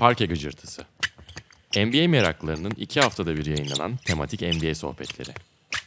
[0.00, 0.82] Parke Gıcırtısı.
[1.76, 5.30] NBA meraklarının iki haftada bir yayınlanan tematik NBA sohbetleri.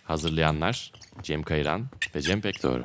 [0.04, 0.92] Hazırlayanlar
[1.24, 2.84] Cem Kayran ve Cem Pekdoğru.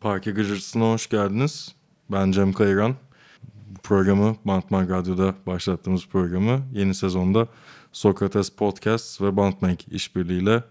[0.00, 1.74] Parke Gıcırtısı'na hoş geldiniz.
[2.10, 2.96] Ben Cem Kayran.
[3.90, 7.48] Programı Bantman Radyo'da başlattığımız programı yeni sezonda
[7.92, 10.64] Sokrates Podcast ve Bantmak işbirliğiyle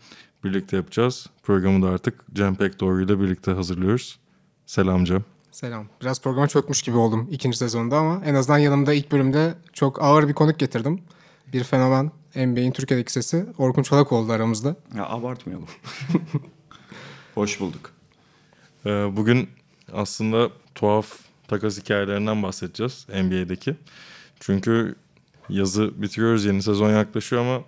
[0.44, 1.28] birlikte yapacağız.
[1.44, 4.20] Programı da artık Cem Pekdoğru ile birlikte hazırlıyoruz.
[4.66, 5.24] Selam Cem.
[5.52, 5.88] Selam.
[6.02, 10.28] Biraz programa çökmüş gibi oldum ikinci sezonda ama en azından yanımda ilk bölümde çok ağır
[10.28, 11.02] bir konuk getirdim.
[11.54, 14.76] Bir fenomen NBA'in Türkiye'deki sesi Orkun Çolak oldu aramızda.
[14.98, 15.68] Ya abartmayalım.
[17.36, 17.92] Hoş bulduk.
[18.86, 19.50] Ee, Bugün
[19.94, 23.76] aslında tuhaf takas hikayelerinden bahsedeceğiz NBA'deki.
[24.40, 24.96] Çünkü
[25.50, 27.64] yazı bitiriyoruz, yeni sezon yaklaşıyor ama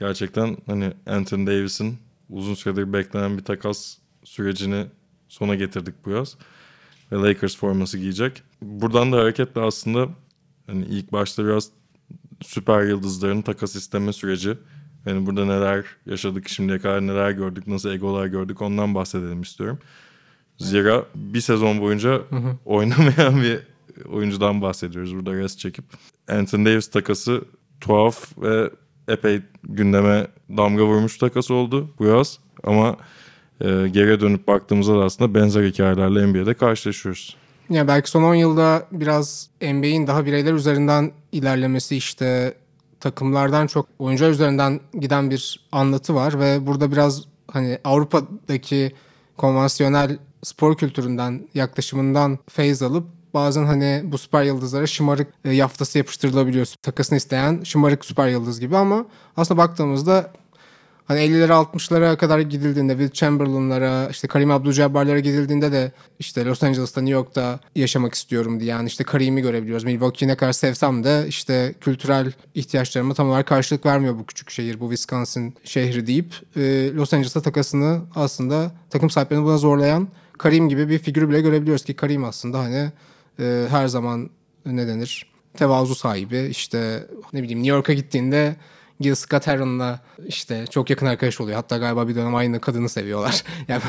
[0.00, 1.98] gerçekten hani Anthony Davis'in
[2.30, 4.86] uzun süredir beklenen bir takas sürecini
[5.28, 6.36] sona getirdik bu yaz.
[7.12, 8.42] Ve Lakers forması giyecek.
[8.62, 10.08] Buradan da hareketle aslında
[10.66, 11.70] hani ilk başta biraz
[12.42, 14.58] süper yıldızların takas isteme süreci.
[15.06, 19.78] Yani burada neler yaşadık şimdiye kadar neler gördük, nasıl egolar gördük ondan bahsedelim istiyorum.
[20.58, 22.22] Zira bir sezon boyunca
[22.64, 23.60] oynamayan bir
[24.08, 25.84] oyuncudan bahsediyoruz burada rest çekip.
[26.28, 27.44] Anthony Davis takası
[27.80, 28.70] tuhaf ve
[29.08, 32.38] epey gündeme damga vurmuş takas oldu bu yaz.
[32.64, 32.96] Ama
[33.60, 37.36] e, geriye dönüp baktığımızda da aslında benzer hikayelerle NBA'de karşılaşıyoruz.
[37.70, 42.54] Ya belki son 10 yılda biraz NBA'in daha bireyler üzerinden ilerlemesi işte
[43.00, 48.92] takımlardan çok oyuncular üzerinden giden bir anlatı var ve burada biraz hani Avrupa'daki
[49.36, 56.66] konvansiyonel spor kültüründen yaklaşımından feyz alıp bazen hani bu süper yıldızlara şımarık e, yaftası yapıştırılabiliyor.
[56.82, 60.32] Takasını isteyen şımarık süper yıldız gibi ama aslında baktığımızda
[61.04, 67.00] Hani 50'lere 60'lara kadar gidildiğinde Will Chamberlain'lara işte Karim Abdul-Jabbar'lara gidildiğinde de işte Los Angeles'ta
[67.00, 69.84] New York'ta yaşamak istiyorum diye yani işte Karim'i görebiliyoruz.
[69.84, 74.80] Milwaukee'yi ne kadar sevsem de işte kültürel ihtiyaçlarıma tam olarak karşılık vermiyor bu küçük şehir,
[74.80, 80.08] bu Wisconsin şehri deyip e, Los Angeles'ta takasını aslında takım sahiplerini buna zorlayan
[80.38, 82.92] Karim gibi bir figürü bile görebiliyoruz ki Karim aslında hani
[83.40, 84.30] e, her zaman
[84.66, 88.56] ne denir tevazu sahibi işte ne bileyim New York'a gittiğinde
[89.00, 91.56] Gil Scott Heron'la işte çok yakın arkadaş oluyor.
[91.56, 93.44] Hatta galiba bir dönem aynı kadını seviyorlar.
[93.68, 93.82] yani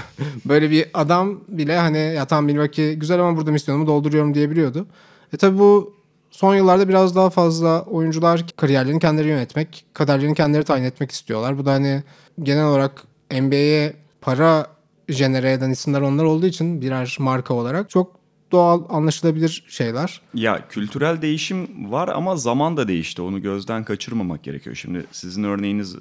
[0.45, 4.88] böyle bir adam bile hani ya tamam Milwaukee güzel ama burada misyonumu dolduruyorum diyebiliyordu.
[5.33, 5.94] E tabi bu
[6.31, 11.57] son yıllarda biraz daha fazla oyuncular kariyerlerini kendileri yönetmek, kaderlerini kendileri tayin etmek istiyorlar.
[11.57, 12.03] Bu da hani
[12.44, 14.75] genel olarak NBA'ye para
[15.10, 18.20] jenere eden isimler onlar olduğu için birer marka olarak çok
[18.52, 20.22] doğal anlaşılabilir şeyler.
[20.34, 23.22] Ya kültürel değişim var ama zaman da değişti.
[23.22, 24.76] Onu gözden kaçırmamak gerekiyor.
[24.76, 25.96] Şimdi sizin örneğiniz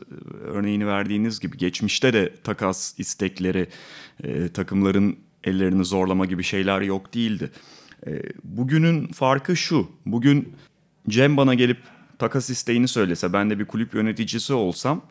[0.44, 3.68] örneğini verdiğiniz gibi geçmişte de takas istekleri,
[4.24, 7.50] e, takımların ellerini zorlama gibi şeyler yok değildi.
[8.06, 9.88] E, bugünün farkı şu.
[10.06, 10.52] Bugün
[11.08, 11.78] Cem bana gelip
[12.18, 15.02] takas isteğini söylese, ben de bir kulüp yöneticisi olsam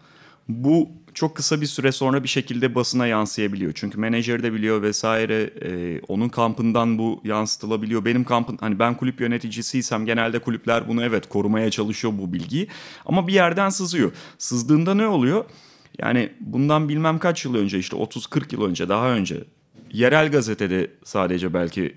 [0.49, 3.71] bu çok kısa bir süre sonra bir şekilde basına yansıyabiliyor.
[3.75, 8.05] Çünkü menajer de biliyor vesaire e, onun kampından bu yansıtılabiliyor.
[8.05, 12.67] Benim kampın hani ben kulüp yöneticisiysem genelde kulüpler bunu evet korumaya çalışıyor bu bilgiyi.
[13.05, 14.11] Ama bir yerden sızıyor.
[14.37, 15.45] Sızdığında ne oluyor?
[15.99, 19.43] Yani bundan bilmem kaç yıl önce işte 30-40 yıl önce daha önce
[19.91, 21.95] yerel gazetede sadece belki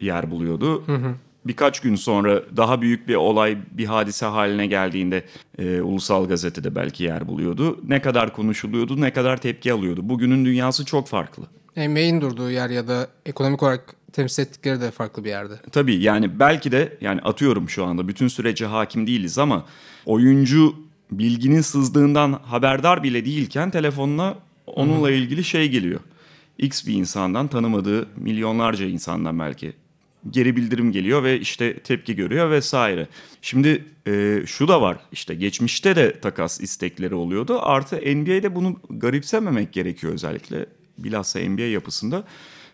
[0.00, 0.86] yer buluyordu.
[0.86, 5.24] Hı hı birkaç gün sonra daha büyük bir olay, bir hadise haline geldiğinde
[5.58, 7.80] e, ulusal gazetede belki yer buluyordu.
[7.88, 10.00] Ne kadar konuşuluyordu, ne kadar tepki alıyordu.
[10.08, 11.44] Bugünün dünyası çok farklı.
[11.76, 15.54] NBA'in durduğu yer ya da ekonomik olarak temsil ettikleri de farklı bir yerde.
[15.72, 19.64] Tabii yani belki de yani atıyorum şu anda bütün sürece hakim değiliz ama
[20.06, 20.74] oyuncu
[21.10, 24.34] bilginin sızdığından haberdar bile değilken telefonuna
[24.66, 26.00] onunla ilgili şey geliyor.
[26.58, 29.72] X bir insandan tanımadığı milyonlarca insandan belki
[30.30, 33.08] geri bildirim geliyor ve işte tepki görüyor vesaire.
[33.42, 37.58] Şimdi e, şu da var işte geçmişte de takas istekleri oluyordu.
[37.62, 40.66] Artı NBA'de bunu garipsememek gerekiyor özellikle
[40.98, 42.24] bilhassa NBA yapısında.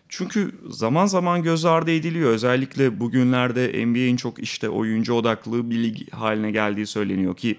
[0.09, 2.31] Çünkü zaman zaman göz ardı ediliyor.
[2.31, 7.57] Özellikle bugünlerde NBA'in çok işte oyuncu odaklı bir lig haline geldiği söyleniyor ki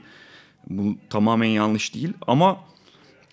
[0.66, 2.12] bu tamamen yanlış değil.
[2.26, 2.60] Ama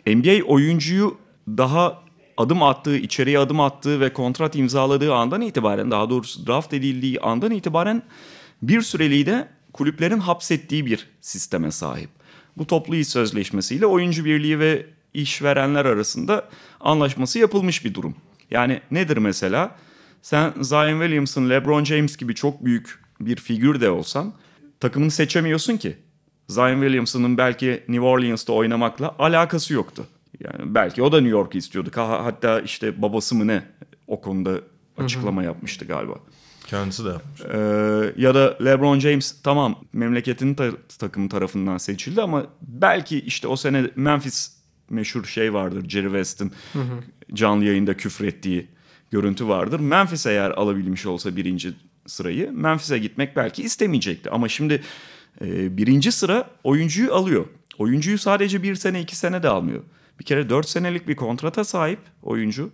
[0.07, 1.17] NBA oyuncuyu
[1.47, 2.03] daha
[2.39, 7.51] adım attığı, içeriye adım attığı ve kontrat imzaladığı andan itibaren daha doğrusu draft edildiği andan
[7.51, 8.03] itibaren
[8.61, 12.09] bir süreliği de kulüplerin hapsettiği bir sisteme sahip.
[12.57, 16.49] Bu toplu iş sözleşmesiyle oyuncu birliği ve işverenler arasında
[16.79, 18.15] anlaşması yapılmış bir durum.
[18.51, 19.75] Yani nedir mesela?
[20.21, 24.33] Sen Zion Williamson, LeBron James gibi çok büyük bir figür de olsan
[24.79, 25.97] takımını seçemiyorsun ki.
[26.47, 30.07] Zion Williamson'ın belki New Orleans'ta oynamakla alakası yoktu.
[30.39, 31.89] Yani belki o da New York'u istiyordu.
[31.95, 33.63] Ha- Hatta işte babası mı ne
[34.07, 34.51] o konuda
[34.97, 36.13] açıklama yapmıştı galiba.
[36.67, 37.41] Kendisi de yapmış.
[37.41, 43.55] Ee, ya da LeBron James tamam memleketinin ta- takımı tarafından seçildi ama belki işte o
[43.55, 44.53] sene Memphis
[44.89, 46.51] meşhur şey vardır Jerry West'in
[47.33, 48.67] canlı yayında küfrettiği
[49.11, 49.79] görüntü vardır.
[49.79, 51.73] Memphis eğer alabilmiş olsa birinci
[52.07, 54.29] sırayı Memphis'e gitmek belki istemeyecekti.
[54.29, 54.81] Ama şimdi
[55.41, 57.45] e, birinci sıra oyuncuyu alıyor.
[57.77, 59.81] Oyuncuyu sadece bir sene iki sene de almıyor.
[60.19, 62.71] Bir kere dört senelik bir kontrata sahip oyuncu.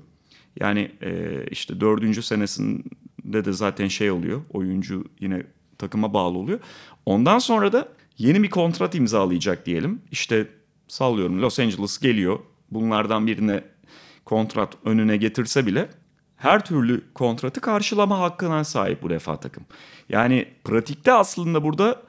[0.60, 4.42] Yani e, işte dördüncü senesinde de zaten şey oluyor.
[4.54, 5.44] Oyuncu yine
[5.78, 6.60] takıma bağlı oluyor.
[7.06, 10.02] Ondan sonra da yeni bir kontrat imzalayacak diyelim.
[10.12, 10.48] İşte
[10.88, 12.40] sallıyorum Los Angeles geliyor.
[12.72, 13.64] Bunlardan birine
[14.26, 15.90] kontrat önüne getirse bile
[16.38, 19.66] her türlü kontratı karşılama hakkına sahip bu defa takım.
[20.10, 22.02] Yani pratikte aslında burada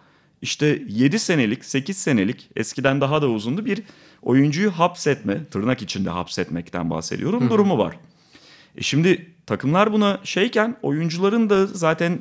[0.42, 3.82] işte 7 senelik, 8 senelik eskiden daha da uzundu bir
[4.22, 7.96] oyuncuyu hapsetme, tırnak içinde hapsetmekten bahsediyorum durumu var.
[8.76, 12.18] E şimdi takımlar buna şeyken oyuncuların da zaten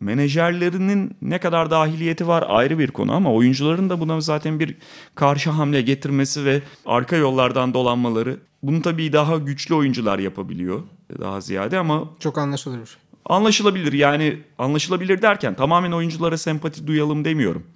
[0.00, 4.74] menajerlerinin ne kadar dahiliyeti var ayrı bir konu ama oyuncuların da buna zaten bir
[5.14, 10.82] karşı hamle getirmesi ve arka yollardan dolanmaları bunu tabii daha güçlü oyuncular yapabiliyor
[11.18, 12.96] daha ziyade ama Çok anlaşılır bir şey.
[13.24, 17.66] Anlaşılabilir yani anlaşılabilir derken tamamen oyunculara sempati duyalım demiyorum.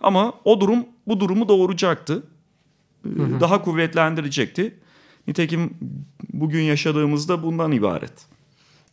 [0.00, 2.22] Ama o durum bu durumu doğuracaktı.
[3.06, 3.08] Ee,
[3.40, 4.74] Daha kuvvetlendirecekti.
[5.26, 5.74] Nitekim
[6.32, 8.12] bugün yaşadığımızda bundan ibaret.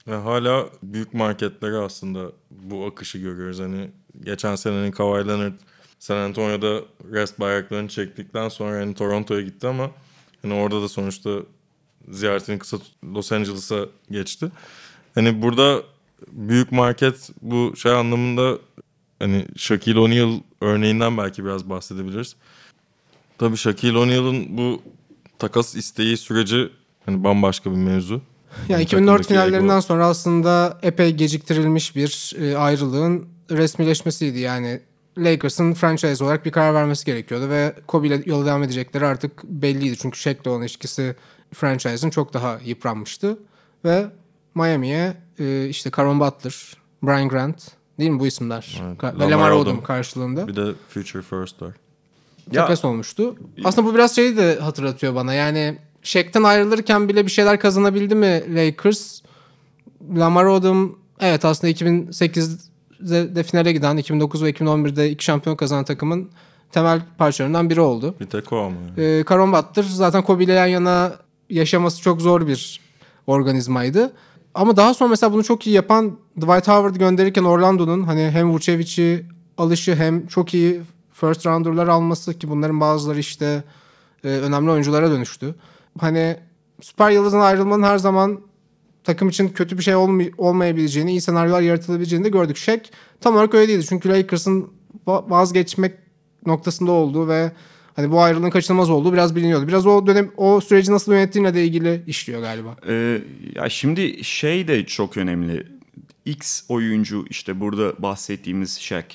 [0.07, 3.59] Ve hala büyük marketlere aslında bu akışı görüyoruz.
[3.59, 3.89] Hani
[4.23, 5.53] geçen senenin Kawhi Leonard
[5.99, 6.81] San Antonio'da
[7.11, 9.91] rest bayraklarını çektikten sonra hani Toronto'ya gitti ama
[10.41, 11.29] hani orada da sonuçta
[12.09, 14.51] ziyaretini kısa tut- Los Angeles'a geçti.
[15.15, 15.83] Hani burada
[16.31, 18.57] büyük market bu şey anlamında
[19.19, 20.31] hani Shaquille O'Neal
[20.61, 22.35] örneğinden belki biraz bahsedebiliriz.
[23.37, 24.81] Tabii Shaquille O'Neal'ın bu
[25.39, 26.69] takas isteği süreci
[27.05, 28.13] hani bambaşka bir mevzu.
[28.13, 34.39] Yani Yani 2004 takımdaki finallerinden ego- sonra aslında epey geciktirilmiş bir e, ayrılığın resmileşmesiydi.
[34.39, 34.79] Yani
[35.17, 39.97] Lakers'ın franchise olarak bir karar vermesi gerekiyordu ve Kobe ile yola devam edecekleri artık belliydi.
[39.97, 41.15] Çünkü Shaq'le olan ilişkisi
[41.53, 43.39] franchise'ın çok daha yıpranmıştı.
[43.85, 44.05] Ve
[44.55, 48.81] Miami'ye e, işte Caron Butler, Brian Grant değil mi bu isimler?
[48.85, 49.83] Evet, Ka- Lamar Lamar Odom.
[49.83, 51.71] Karşılığında Bir de Future First var.
[52.53, 53.35] Takas olmuştu.
[53.63, 55.33] Aslında bu biraz şeyi de hatırlatıyor bana.
[55.33, 59.21] Yani Shaq'tan ayrılırken bile bir şeyler kazanabildi mi Lakers?
[60.15, 66.29] Lamar Odom evet aslında 2008'de de finale giden 2009 ve 2011'de iki şampiyon kazanan takımın
[66.71, 68.15] temel parçalarından biri oldu.
[68.19, 68.75] Bir tek o ama.
[68.97, 71.13] Ee, Caron Butler zaten Kobe ile yan yana
[71.49, 72.81] yaşaması çok zor bir
[73.27, 74.13] organizmaydı.
[74.55, 79.25] Ama daha sonra mesela bunu çok iyi yapan Dwight Howard gönderirken Orlando'nun hani hem Vucevic'i
[79.57, 80.81] alışı hem çok iyi
[81.13, 83.63] first rounder'lar alması ki bunların bazıları işte
[84.23, 85.55] e, önemli oyunculara dönüştü.
[85.99, 86.37] Hani
[86.81, 88.39] süper yıldızın ayrılmanın her zaman
[89.03, 92.57] takım için kötü bir şey olmay- olmayabileceğini, iyi senaryolar yaratılabileceğini de gördük.
[92.57, 92.79] Shaq
[93.21, 93.85] tam olarak öyle değildi.
[93.89, 94.69] Çünkü Lakers'ın
[95.07, 95.93] va- vazgeçmek
[96.45, 97.51] noktasında olduğu ve
[97.95, 99.67] hani bu ayrılığın kaçınılmaz olduğu biraz biliniyordu.
[99.67, 102.75] Biraz o dönem o süreci nasıl yönettiğine de ilgili işliyor galiba.
[102.87, 103.21] Ee,
[103.55, 105.67] ya şimdi şey de çok önemli.
[106.25, 109.05] X oyuncu işte burada bahsettiğimiz Shaq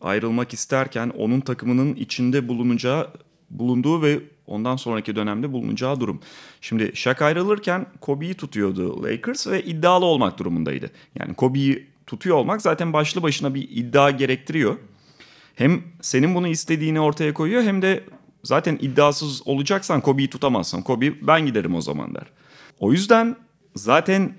[0.00, 3.10] ayrılmak isterken onun takımının içinde bulunacağı
[3.50, 6.20] bulunduğu ve ondan sonraki dönemde bulunacağı durum.
[6.60, 10.90] Şimdi Shaq ayrılırken Kobe'yi tutuyordu Lakers ve iddialı olmak durumundaydı.
[11.18, 14.76] Yani Kobe'yi tutuyor olmak zaten başlı başına bir iddia gerektiriyor.
[15.56, 18.04] Hem senin bunu istediğini ortaya koyuyor hem de
[18.44, 20.82] zaten iddiasız olacaksan Kobe'yi tutamazsın.
[20.82, 22.26] Kobe ben giderim o zaman der.
[22.80, 23.36] O yüzden
[23.74, 24.34] zaten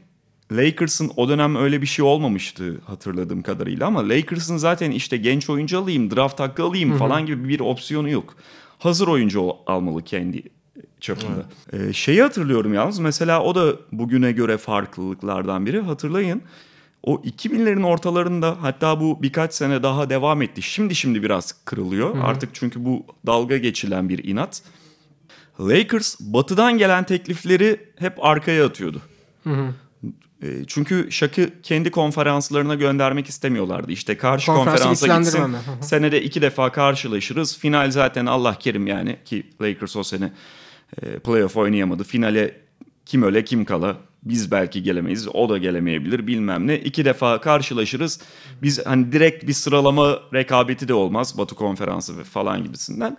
[0.52, 5.80] Lakers'ın o dönem öyle bir şey olmamıştı hatırladığım kadarıyla ama Lakers'ın zaten işte genç oyuncu
[5.80, 8.36] alayım, draft hakkı alayım falan gibi bir opsiyonu yok.
[8.80, 10.44] Hazır oyuncu almalı kendi
[11.00, 11.46] çapında.
[11.74, 15.80] Ee, şeyi hatırlıyorum yalnız mesela o da bugüne göre farklılıklardan biri.
[15.80, 16.42] Hatırlayın
[17.08, 20.62] o 2000'lerin ortalarında hatta bu birkaç sene daha devam etti.
[20.62, 22.18] Şimdi şimdi biraz kırılıyor.
[22.24, 24.62] Artık çünkü bu dalga geçilen bir inat.
[25.60, 29.02] Lakers batıdan gelen teklifleri hep arkaya atıyordu.
[30.44, 33.92] E, Çünkü Şak'ı kendi konferanslarına göndermek istemiyorlardı.
[33.92, 35.54] İşte karşı Konferansı konferansa gitsin.
[35.54, 35.86] Hı hı.
[35.86, 37.58] Senede iki defa karşılaşırız.
[37.58, 40.32] Final zaten Allah kerim yani ki Lakers o sene
[41.02, 42.04] e, playoff oynayamadı.
[42.04, 42.62] Finale
[43.06, 43.98] kim öle kim kala
[44.30, 46.80] biz belki gelemeyiz o da gelemeyebilir bilmem ne.
[46.80, 48.20] İki defa karşılaşırız.
[48.62, 53.18] Biz hani direkt bir sıralama rekabeti de olmaz Batı konferansı falan gibisinden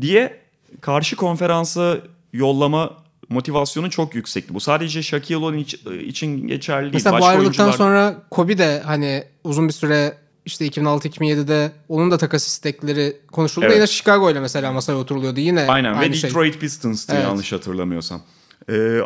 [0.00, 0.40] diye
[0.80, 1.98] karşı konferansa
[2.32, 2.90] yollama
[3.28, 4.54] motivasyonu çok yüksekti.
[4.54, 5.74] Bu sadece Shaquille O'Neal iç-
[6.06, 6.94] için geçerli değil.
[6.94, 10.14] Mesela bu Başka ayrılıktan oyuncular- sonra Kobe de hani uzun bir süre
[10.46, 13.64] işte 2006-2007'de onun da takas istekleri konuşuldu.
[13.66, 13.76] Evet.
[13.76, 15.40] Yine Chicago ile mesela masaya oturuluyordu.
[15.40, 16.30] Yine Aynen aynı ve şey.
[16.30, 17.24] Detroit Pistons'tı Evet.
[17.24, 18.22] yanlış hatırlamıyorsam.
[18.70, 19.00] Ee,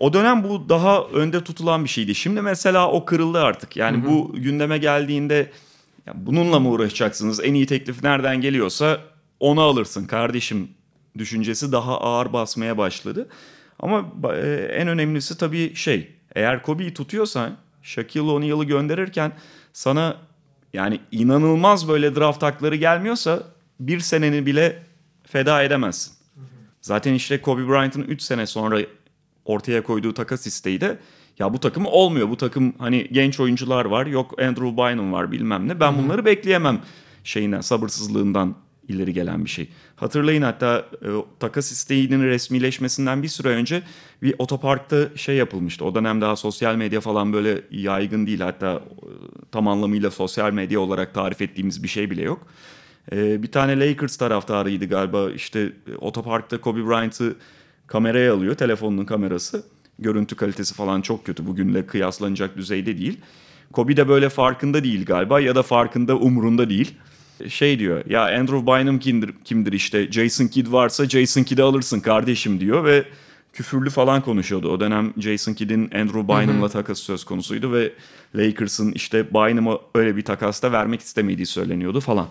[0.00, 2.14] o dönem bu daha önde tutulan bir şeydi.
[2.14, 3.76] Şimdi mesela o kırıldı artık.
[3.76, 5.50] Yani bu gündeme geldiğinde
[6.06, 7.44] ya bununla mı uğraşacaksınız?
[7.44, 9.00] En iyi teklif nereden geliyorsa
[9.40, 10.68] onu alırsın kardeşim
[11.18, 13.28] düşüncesi daha ağır basmaya başladı.
[13.80, 19.32] Ama e, en önemlisi tabii şey eğer Kobe'yi tutuyorsan Shaquille O'Neal'ı gönderirken
[19.72, 20.16] sana
[20.72, 23.42] yani inanılmaz böyle draft hakları gelmiyorsa
[23.80, 24.82] bir seneni bile
[25.26, 26.13] feda edemezsin.
[26.84, 28.80] Zaten işte Kobe Bryant'ın 3 sene sonra
[29.44, 30.98] ortaya koyduğu takas isteği de
[31.38, 32.28] ya bu takım olmuyor.
[32.28, 34.06] Bu takım hani genç oyuncular var.
[34.06, 35.80] Yok Andrew Bynum var bilmem ne.
[35.80, 36.80] Ben bunları bekleyemem
[37.24, 38.56] şeyinden sabırsızlığından
[38.88, 39.68] ileri gelen bir şey.
[39.96, 41.08] Hatırlayın hatta e,
[41.40, 43.82] takas isteğinin resmileşmesinden bir süre önce
[44.22, 45.84] bir otoparkta şey yapılmıştı.
[45.84, 48.40] O dönem daha sosyal medya falan böyle yaygın değil.
[48.40, 49.08] Hatta e,
[49.52, 52.46] tam anlamıyla sosyal medya olarak tarif ettiğimiz bir şey bile yok.
[53.12, 57.36] Ee, bir tane Lakers taraftarıydı galiba işte e, otoparkta Kobe Bryant'ı
[57.86, 59.62] kameraya alıyor telefonunun kamerası.
[59.98, 63.20] Görüntü kalitesi falan çok kötü bugünle kıyaslanacak düzeyde değil.
[63.72, 66.94] Kobe de böyle farkında değil galiba ya da farkında umrunda değil.
[67.48, 72.60] Şey diyor ya Andrew Bynum kimdir, kimdir işte Jason Kidd varsa Jason Kidd'i alırsın kardeşim
[72.60, 73.04] diyor ve
[73.52, 74.70] küfürlü falan konuşuyordu.
[74.70, 77.92] O dönem Jason Kidd'in Andrew Bynum'la takası söz konusuydu ve
[78.34, 82.26] Lakers'ın işte Bynum'a öyle bir takasta vermek istemediği söyleniyordu falan.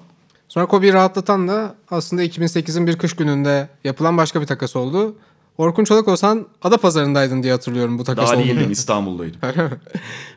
[0.54, 5.16] Sonra Kobe'yi rahatlatan da aslında 2008'in bir kış gününde yapılan başka bir takas oldu.
[5.58, 8.48] Orkun Çolak olsan ada pazarındaydın diye hatırlıyorum bu takas Daha olduğunu.
[8.48, 9.40] değildim İstanbul'daydım.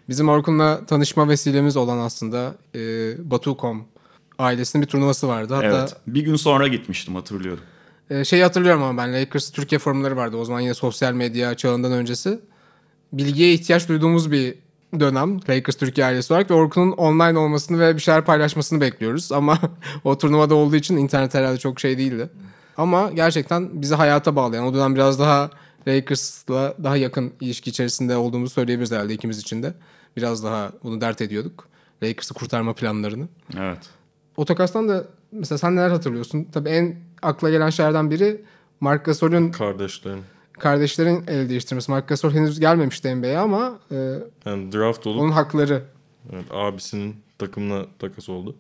[0.09, 2.81] Bizim Orkun'la tanışma vesilemiz olan aslında e,
[3.31, 3.85] Batu.com
[4.39, 5.55] ailesinin bir turnuvası vardı.
[5.55, 5.97] Hatta Evet.
[6.07, 7.63] Bir gün sonra gitmiştim hatırlıyorum.
[8.11, 10.37] e, şeyi hatırlıyorum ama ben Lakers Türkiye forumları vardı.
[10.37, 12.41] O zaman yine sosyal medya çağından öncesi.
[13.13, 14.55] Bilgiye ihtiyaç duyduğumuz bir
[15.01, 19.33] dönem Lakers Türkiye ailesi olarak ve Orkun'un online olmasını ve bir şeyler paylaşmasını bekliyoruz.
[19.33, 19.59] Ama
[20.05, 22.29] o turnuvada olduğu için internet herhalde çok şey değildi.
[22.77, 25.51] Ama gerçekten bizi hayata bağlayan o dönem biraz daha
[25.89, 29.75] Lakers'la daha yakın ilişki içerisinde olduğumuzu söyleyebiliriz herhalde ikimiz için de.
[30.17, 31.69] Biraz daha bunu dert ediyorduk.
[32.03, 33.29] Lakers'ı kurtarma planlarını.
[33.59, 33.79] Evet.
[34.37, 36.49] O takastan da mesela sen neler hatırlıyorsun?
[36.53, 38.45] Tabii en akla gelen şeylerden biri
[38.81, 40.23] Marc Gasol'ün Kardeşlerin.
[40.59, 41.91] Kardeşlerin el değiştirmesi.
[41.91, 43.97] Marc Gasol henüz gelmemişti NBA'ye ama e,
[44.47, 45.83] Yani draft olup onun hakları.
[46.33, 48.57] Evet, abisinin takımına takas oldu.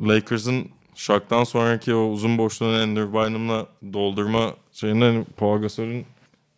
[0.00, 6.06] Lakers'ın Shaq'tan sonraki o uzun boşluğunu Andrew Bynum'la doldurma şeyinde hani Paul Gasol'ün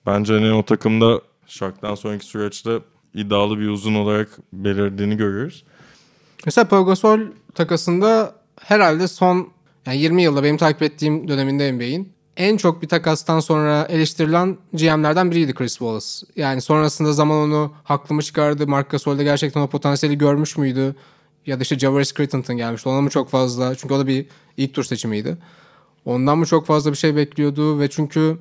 [0.06, 2.78] bence hani o takımda Shaq'tan sonraki süreçte
[3.14, 5.64] iddialı bir uzun olarak belirdiğini görüyoruz.
[6.44, 7.20] Mesela Pau Gasol
[7.54, 9.48] takasında herhalde son
[9.86, 15.30] yani 20 yılda benim takip ettiğim döneminde NBA'in en çok bir takastan sonra eleştirilen GM'lerden
[15.30, 16.06] biriydi Chris Wallace.
[16.36, 18.66] Yani sonrasında zaman onu haklı mı çıkardı?
[18.66, 20.96] Marc Gasol'de gerçekten o potansiyeli görmüş müydü?
[21.46, 22.88] Ya da işte Javaris Crittenton gelmişti.
[22.88, 23.74] Ona mı çok fazla?
[23.74, 25.36] Çünkü o da bir ilk tur seçimiydi.
[26.04, 28.38] Ondan mı çok fazla bir şey bekliyordu ve çünkü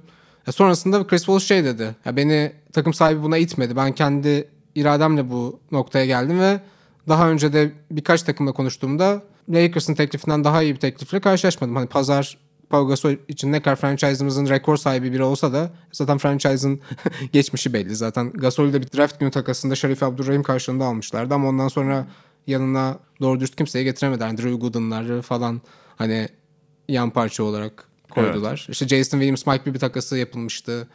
[0.52, 1.96] sonrasında Chris Wallace şey dedi.
[2.06, 3.76] Ya beni takım sahibi buna itmedi.
[3.76, 6.60] Ben kendi irademle bu noktaya geldim ve
[7.08, 11.76] daha önce de birkaç takımla konuştuğumda Lakers'ın teklifinden daha iyi bir teklifle karşılaşmadım.
[11.76, 12.38] Hani pazar
[12.72, 16.80] Pau Gasol için ne kadar franchise'ımızın rekor sahibi biri olsa da zaten franchise'ın
[17.34, 17.96] geçmişi belli.
[17.96, 22.08] Zaten Gasol'ü de bir draft günü takasında Şerif Abdurrahim karşılığında almışlardı ama ondan sonra
[22.48, 24.28] yanına doğru dürüst kimseyi getiremediler.
[24.28, 25.62] Yani Drew Gooden'ları falan
[25.96, 26.28] hani
[26.90, 28.68] yan parça olarak koydular.
[28.70, 30.88] İşte Jason Williams Mike Bibby takası yapılmıştı.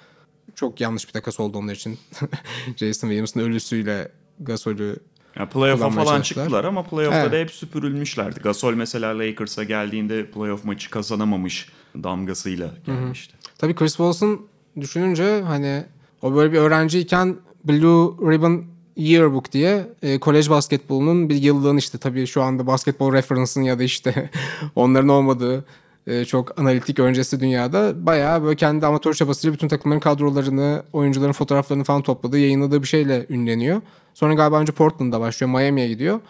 [0.54, 1.99] Çok yanlış bir takas oldu onlar için.
[2.76, 4.09] Jason Williams'ın ölüsüyle
[4.40, 4.97] Gasol'ü
[5.38, 7.33] Ya playoff'a falan çıktılar ama playoff'ta Evet.
[7.33, 8.40] da hep süpürülmüşlerdi.
[8.40, 13.35] Gasol mesela Lakers'a geldiğinde playoff maçı kazanamamış damgasıyla gelmişti.
[13.59, 14.40] Tabii Chris Wallace'ın
[14.81, 15.85] düşününce hani
[16.23, 18.64] o böyle bir öğrenciyken Blue Ribbon
[18.97, 23.83] Yearbook diye e, kolej basketbolunun bir yıllığın işte tabii şu anda basketbol reference'ın ya da
[23.83, 24.31] işte
[24.75, 25.64] onların olmadığı
[26.07, 31.85] e, çok analitik öncesi dünyada bayağı böyle kendi amatör çabasıyla bütün takımların kadrolarını, oyuncuların fotoğraflarını
[31.85, 33.81] falan topladığı, yayınladığı bir şeyle ünleniyor.
[34.16, 36.20] Sonra galiba önce Portland'da başlıyor, Miami'ye gidiyor.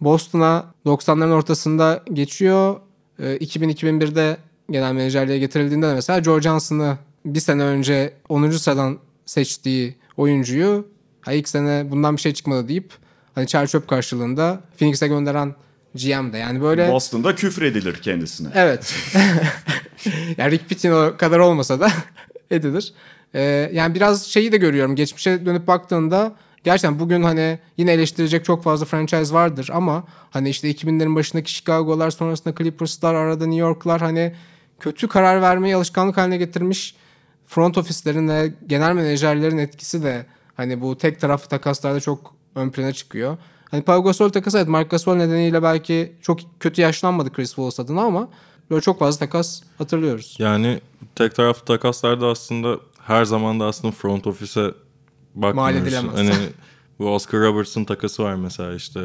[0.00, 2.76] Boston'a 90'ların ortasında geçiyor.
[3.18, 4.36] Ee, 2000-2001'de
[4.70, 8.50] genel menajerliğe getirildiğinde de mesela Joe Johnson'ı bir sene önce 10.
[8.50, 10.86] sıradan seçtiği oyuncuyu
[11.20, 12.92] ha ilk sene bundan bir şey çıkmadı deyip
[13.34, 15.54] hani çer çöp karşılığında Phoenix'e gönderen
[15.94, 18.48] GM de yani böyle Boston'da küfredilir kendisine.
[18.54, 18.94] Evet.
[20.38, 21.90] yani Rick Pitino kadar olmasa da
[22.50, 22.92] edilir.
[23.34, 24.96] Ee, yani biraz şeyi de görüyorum.
[24.96, 30.70] Geçmişe dönüp baktığında gerçekten bugün hani yine eleştirecek çok fazla franchise vardır ama hani işte
[30.70, 34.34] 2000'lerin başındaki Chicago'lar sonrasında Clippers'lar arada New York'lar hani
[34.80, 36.94] kötü karar vermeyi alışkanlık haline getirmiş
[37.46, 42.92] front ofislerin ve genel menajerlerin etkisi de hani bu tek taraflı takaslarda çok ön plana
[42.92, 43.36] çıkıyor.
[43.70, 48.02] Hani Pau Gasol takası evet Marc Gasol nedeniyle belki çok kötü yaşlanmadı Chris Wallace adına
[48.02, 48.28] ama
[48.70, 50.36] böyle çok fazla takas hatırlıyoruz.
[50.38, 50.80] Yani
[51.14, 54.26] tek taraflı takaslarda aslında her zaman da aslında front
[55.36, 55.82] Mal bakmıyoruz.
[55.88, 56.14] edilemez.
[56.18, 56.48] Hani
[56.98, 59.00] bu Oscar Robertson takası var mesela işte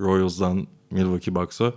[0.00, 1.72] Royals'dan Milwaukee Bucks'a.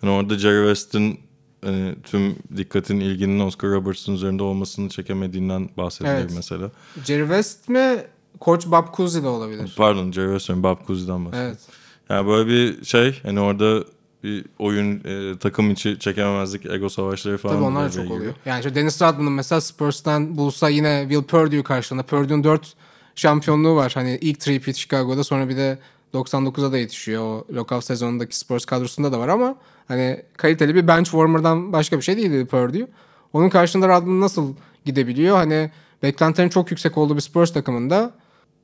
[0.00, 1.20] Hani orada Jerry West'in
[1.64, 6.32] hani tüm dikkatin ilginin Oscar Robertson üzerinde olmasını çekemediğinden bahsedilir Evet.
[6.36, 6.70] mesela.
[7.04, 7.96] Jerry West mi?
[8.40, 9.74] Koç Bob Cousy de olabilir.
[9.76, 11.50] Pardon Jerry West'in Bob Cousy'den bahsediyorum.
[11.50, 11.68] Evet.
[12.08, 13.84] Yani böyle bir şey hani orada
[14.24, 18.16] bir oyun e, takım içi çekememezlik ego savaşları falan Tabii onlar çok giriyor.
[18.20, 18.34] oluyor.
[18.46, 22.02] Yani işte Dennis Rodman'ın mesela Spurs'tan bulsa yine Will Purdue'yu karşılığında.
[22.06, 22.74] Purdue'un 4
[23.16, 23.92] şampiyonluğu var.
[23.94, 25.78] Hani ilk three-peat Chicago'da sonra bir de
[26.14, 27.22] 99'a da yetişiyor.
[27.22, 29.56] O lockout sezonundaki Spurs kadrosunda da var ama
[29.88, 32.86] hani kaliteli bir bench warmer'dan başka bir şey değildi Purdue.
[33.32, 34.54] Onun karşında Rodman nasıl
[34.84, 35.36] gidebiliyor?
[35.36, 35.70] Hani
[36.02, 38.14] beklentilerin çok yüksek olduğu bir Spurs takımında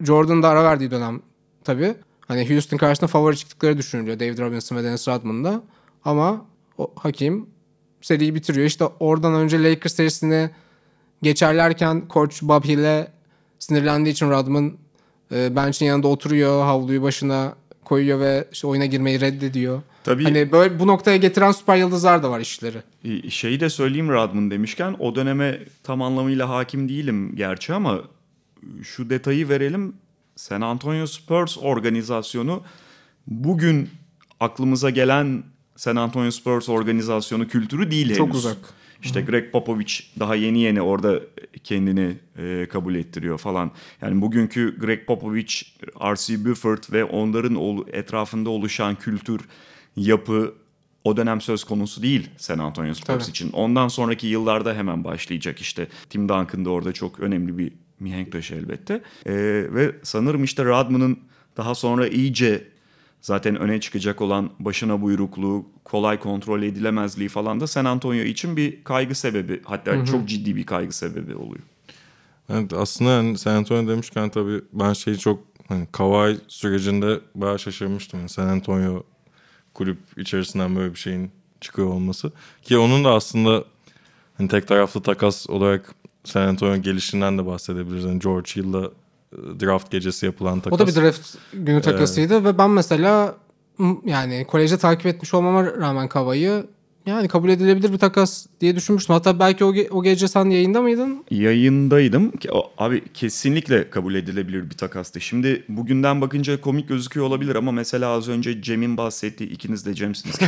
[0.01, 1.23] Jordan'da ara verdiği dönem
[1.65, 1.95] tabii.
[2.29, 5.63] Hani Houston karşısında favori çıktıkları düşünülüyor David Robinson ve Dennis Rodman'da.
[6.05, 6.45] Ama
[6.79, 7.47] o Hakim
[8.01, 8.67] seriyi bitiriyor.
[8.67, 10.51] İşte oradan önce Lakers serisini
[11.23, 13.13] geçerlerken koç Bob Hill'e
[13.63, 14.73] sinirlendiği için Rodman
[15.33, 17.55] e, bench'in yanında oturuyor, havluyu başına
[17.85, 19.83] koyuyor ve işte oyuna girmeyi reddediyor.
[20.05, 22.79] Tabii Hani böyle bu noktaya getiren süper yıldızlar da var işleri.
[23.05, 27.99] E, Şeyi de söyleyeyim Rodman demişken o döneme tam anlamıyla hakim değilim gerçi ama
[28.83, 29.95] şu detayı verelim.
[30.37, 32.63] San Antonio Spurs organizasyonu
[33.27, 33.91] bugün
[34.41, 35.43] aklımıza gelen
[35.77, 38.37] San Antonio Spurs organizasyonu kültürü değil Çok henüz.
[38.39, 38.57] uzak.
[39.03, 41.21] İşte Greg Popovich daha yeni yeni orada
[41.65, 43.71] kendini e, kabul ettiriyor falan.
[44.03, 45.63] Yani bugünkü Greg Popovich,
[46.01, 46.45] R.C.
[46.45, 49.41] Buford ve onların ol- etrafında oluşan kültür,
[49.97, 50.55] yapı
[51.05, 53.31] o dönem söz konusu değil San Antonio Spurs Tabii.
[53.31, 53.53] için.
[53.53, 55.89] Ondan sonraki yıllarda hemen başlayacak işte.
[56.11, 58.95] Tim Duncan da orada çok önemli bir mihenk taşı elbette.
[59.27, 59.33] E,
[59.75, 61.19] ve sanırım işte Rodman'ın
[61.57, 62.65] daha sonra iyice
[63.23, 68.85] zaten öne çıkacak olan başına buyrukluğu, kolay kontrol edilemezliği falan da San Antonio için bir
[68.85, 69.61] kaygı sebebi.
[69.65, 71.63] Hatta çok ciddi bir kaygı sebebi oluyor.
[72.49, 78.21] Evet, aslında hani San Antonio demişken tabii ben şeyi çok hani Kawhi sürecinde bayağı şaşırmıştım.
[78.21, 79.03] Yani San Antonio
[79.75, 82.33] kulüp içerisinden böyle bir şeyin çıkıyor olması.
[82.63, 83.65] Ki onun da aslında
[84.39, 85.95] hani tek taraflı takas olarak
[86.25, 88.05] San Antonio gelişinden de bahsedebiliriz.
[88.05, 88.91] Yani George Hill'la
[89.61, 90.81] draft gecesi yapılan takas.
[90.81, 93.35] O da bir draft günü takasıydı ve ben mesela
[94.05, 96.67] yani kolejde takip etmiş olmama rağmen Kava'yı
[97.07, 99.15] yani kabul edilebilir bir takas diye düşünmüştüm.
[99.15, 101.25] Hatta belki o, ge- o gece sen yayında mıydın?
[101.31, 102.33] Yayındaydım.
[102.79, 105.21] Abi kesinlikle kabul edilebilir bir takastı.
[105.21, 110.37] Şimdi bugünden bakınca komik gözüküyor olabilir ama mesela az önce Cem'in bahsettiği, ikiniz de Cem'siniz.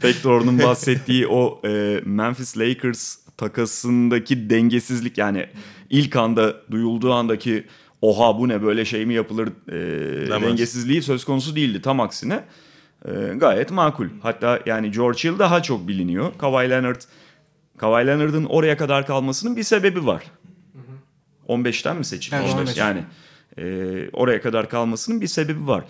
[0.00, 5.46] Pektor'un bahsettiği o e, Memphis Lakers takasındaki dengesizlik yani
[5.90, 7.66] ilk anda duyulduğu andaki
[8.02, 10.42] oha bu ne böyle şey mi yapılır e, Demez.
[10.42, 11.82] dengesizliği söz konusu değildi.
[11.82, 12.44] Tam aksine
[13.04, 14.06] e, gayet makul.
[14.22, 16.32] Hatta yani George Hill daha çok biliniyor.
[16.38, 17.00] Kawhi Leonard
[17.78, 20.24] Kawhi Leonard'ın oraya kadar kalmasının bir sebebi var.
[21.48, 22.46] 15'ten mi seçilmiş?
[22.46, 22.76] Evet, 15.
[22.76, 23.04] Yani
[23.58, 23.64] e,
[24.12, 25.84] oraya kadar kalmasının bir sebebi var.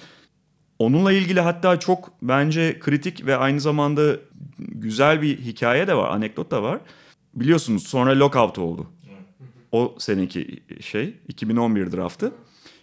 [0.78, 4.16] Onunla ilgili hatta çok bence kritik ve aynı zamanda
[4.58, 6.78] güzel bir hikaye de var, anekdot da var.
[7.34, 8.86] Biliyorsunuz sonra lockout oldu.
[9.76, 12.32] O seneki şey 2011 draftı.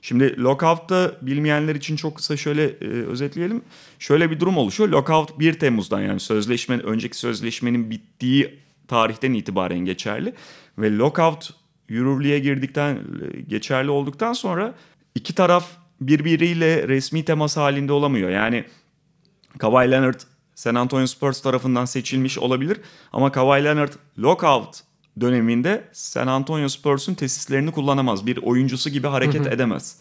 [0.01, 3.62] Şimdi lockout'ta bilmeyenler için çok kısa şöyle e, özetleyelim.
[3.99, 4.89] Şöyle bir durum oluşuyor.
[4.89, 10.34] Lockout 1 Temmuz'dan yani sözleşmenin önceki sözleşmenin bittiği tarihten itibaren geçerli
[10.77, 11.53] ve lockout
[11.89, 12.99] yürürlüğe girdikten
[13.47, 14.75] geçerli olduktan sonra
[15.15, 15.65] iki taraf
[16.01, 18.29] birbiriyle resmi temas halinde olamıyor.
[18.29, 18.65] Yani
[19.58, 20.19] Kawhi Leonard
[20.56, 22.77] San Antonio Spurs tarafından seçilmiş olabilir
[23.13, 28.26] ama Kawhi Leonard lockout döneminde San Antonio Spurs'un tesislerini kullanamaz.
[28.26, 29.97] Bir oyuncusu gibi hareket edemez.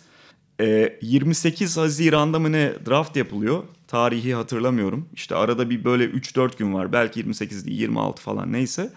[0.61, 3.63] Ee, 28 Haziran'da mı ne draft yapılıyor?
[3.89, 5.09] Tarihi hatırlamıyorum.
[5.15, 6.93] İşte arada bir böyle 3-4 gün var.
[6.93, 8.91] Belki 28 değil 26 falan neyse.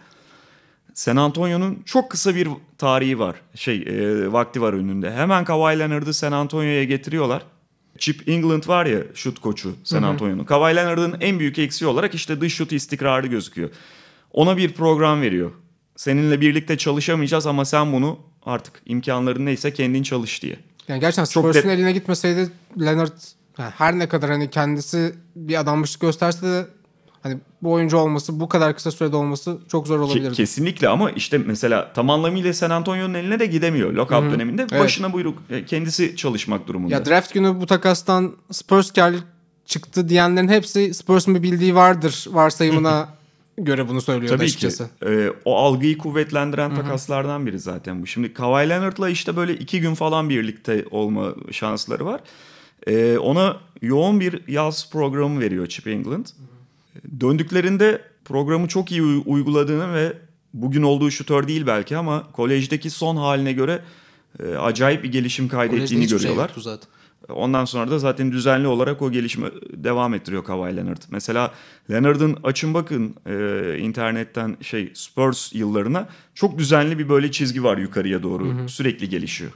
[0.93, 2.47] San Antonio'nun çok kısa bir
[2.77, 3.35] tarihi var.
[3.55, 5.11] Şey e, vakti var önünde.
[5.11, 7.43] Hemen Kawhi Leonard'ı San Antonio'ya getiriyorlar.
[7.97, 10.43] Chip England var ya şut koçu San Antonio'nun.
[10.43, 13.69] Kawhi Leonard'ın en büyük eksiği olarak işte dış şut istikrarı gözüküyor.
[14.31, 15.51] Ona bir program veriyor.
[15.95, 20.55] Seninle birlikte çalışamayacağız ama sen bunu artık imkanların neyse kendin çalış diye.
[20.87, 22.49] Yani gerçekten Çok Spurs'un de- eline gitmeseydi
[22.81, 23.11] Leonard
[23.57, 26.65] yani her ne kadar hani kendisi bir adammışlık gösterse de
[27.23, 30.35] hani bu oyuncu olması bu kadar kısa sürede olması çok zor Ke- olabilirdi.
[30.35, 33.93] kesinlikle ama işte mesela tam anlamıyla San Antonio'nun eline de gidemiyor.
[33.93, 34.83] Lockout döneminde Evet.
[34.83, 36.93] başına buyruk e, kendisi çalışmak durumunda.
[36.93, 39.13] Ya draft günü bu takastan Spurs kar
[39.65, 43.09] çıktı diyenlerin hepsi Spurs'un bir bildiği vardır varsayımına
[43.57, 44.83] göre bunu söylüyor Tabii açıkçası.
[44.83, 44.91] ki.
[45.05, 48.07] Ee, o algıyı kuvvetlendiren takaslardan biri zaten bu.
[48.07, 52.21] Şimdi Kawhi Leonard'la işte böyle iki gün falan birlikte olma şansları var.
[52.87, 56.25] Ee, ona yoğun bir yaz programı veriyor Chip England.
[57.19, 60.13] Döndüklerinde programı çok iyi uy- uyguladığını ve
[60.53, 63.81] bugün olduğu şutör değil belki ama kolejdeki son haline göre
[64.43, 66.43] e, acayip bir gelişim kaydettiğini şey görüyorlar.
[66.43, 66.89] yoktu zaten.
[67.29, 71.01] Ondan sonra da zaten düzenli olarak o gelişimi devam ettiriyor Kawhi Leonard.
[71.09, 71.51] Mesela
[71.91, 78.23] Leonard'ın açın bakın e, internetten şey Spurs yıllarına çok düzenli bir böyle çizgi var yukarıya
[78.23, 78.69] doğru.
[78.69, 79.51] Sürekli gelişiyor.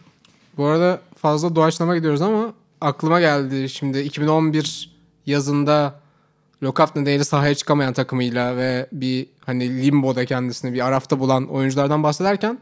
[0.58, 4.92] Bu arada fazla doğaçlama gidiyoruz ama aklıma geldi şimdi 2011
[5.26, 6.00] yazında
[6.64, 12.60] lockout nedeniyle sahaya çıkamayan takımıyla ve bir hani limboda kendisini bir arafta bulan oyunculardan bahsederken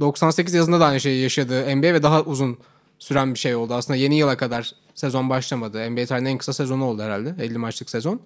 [0.00, 2.58] 98 yazında da aynı şeyi yaşadı NBA ve daha uzun
[2.98, 3.74] süren bir şey oldu.
[3.74, 5.90] Aslında yeni yıla kadar sezon başlamadı.
[5.90, 7.34] NBA tarihinin en kısa sezonu oldu herhalde.
[7.44, 8.20] 50 maçlık sezon.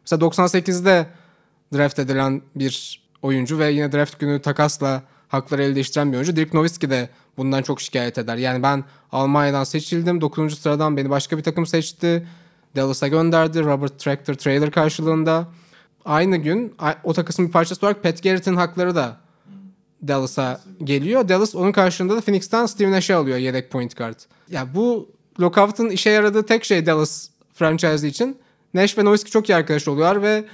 [0.00, 1.06] Mesela 98'de
[1.74, 6.36] draft edilen bir oyuncu ve yine draft günü takasla hakları elde değiştiren bir oyuncu.
[6.36, 8.36] Dirk Nowitzki de bundan çok şikayet eder.
[8.36, 10.20] Yani ben Almanya'dan seçildim.
[10.20, 10.58] 9.
[10.58, 12.26] sıradan beni başka bir takım seçti.
[12.76, 13.64] Dallas'a gönderdi.
[13.64, 15.48] Robert Tractor trailer karşılığında.
[16.04, 19.16] Aynı gün o takısın bir parçası olarak Pat Garrett'in hakları da
[20.08, 21.28] Dallas'a geliyor.
[21.28, 24.18] Dallas onun karşılığında da Phoenix'ten Steve Nash'i alıyor yedek point guard.
[24.50, 25.08] Ya bu
[25.40, 28.38] lockout'un işe yaradığı tek şey Dallas franchise için.
[28.74, 30.44] Nash ve Nowitzki çok iyi arkadaş oluyorlar ve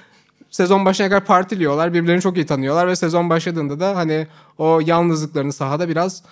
[0.50, 1.94] sezon başına kadar partiliyorlar.
[1.94, 4.26] Birbirlerini çok iyi tanıyorlar ve sezon başladığında da hani
[4.58, 6.22] o yalnızlıklarını sahada biraz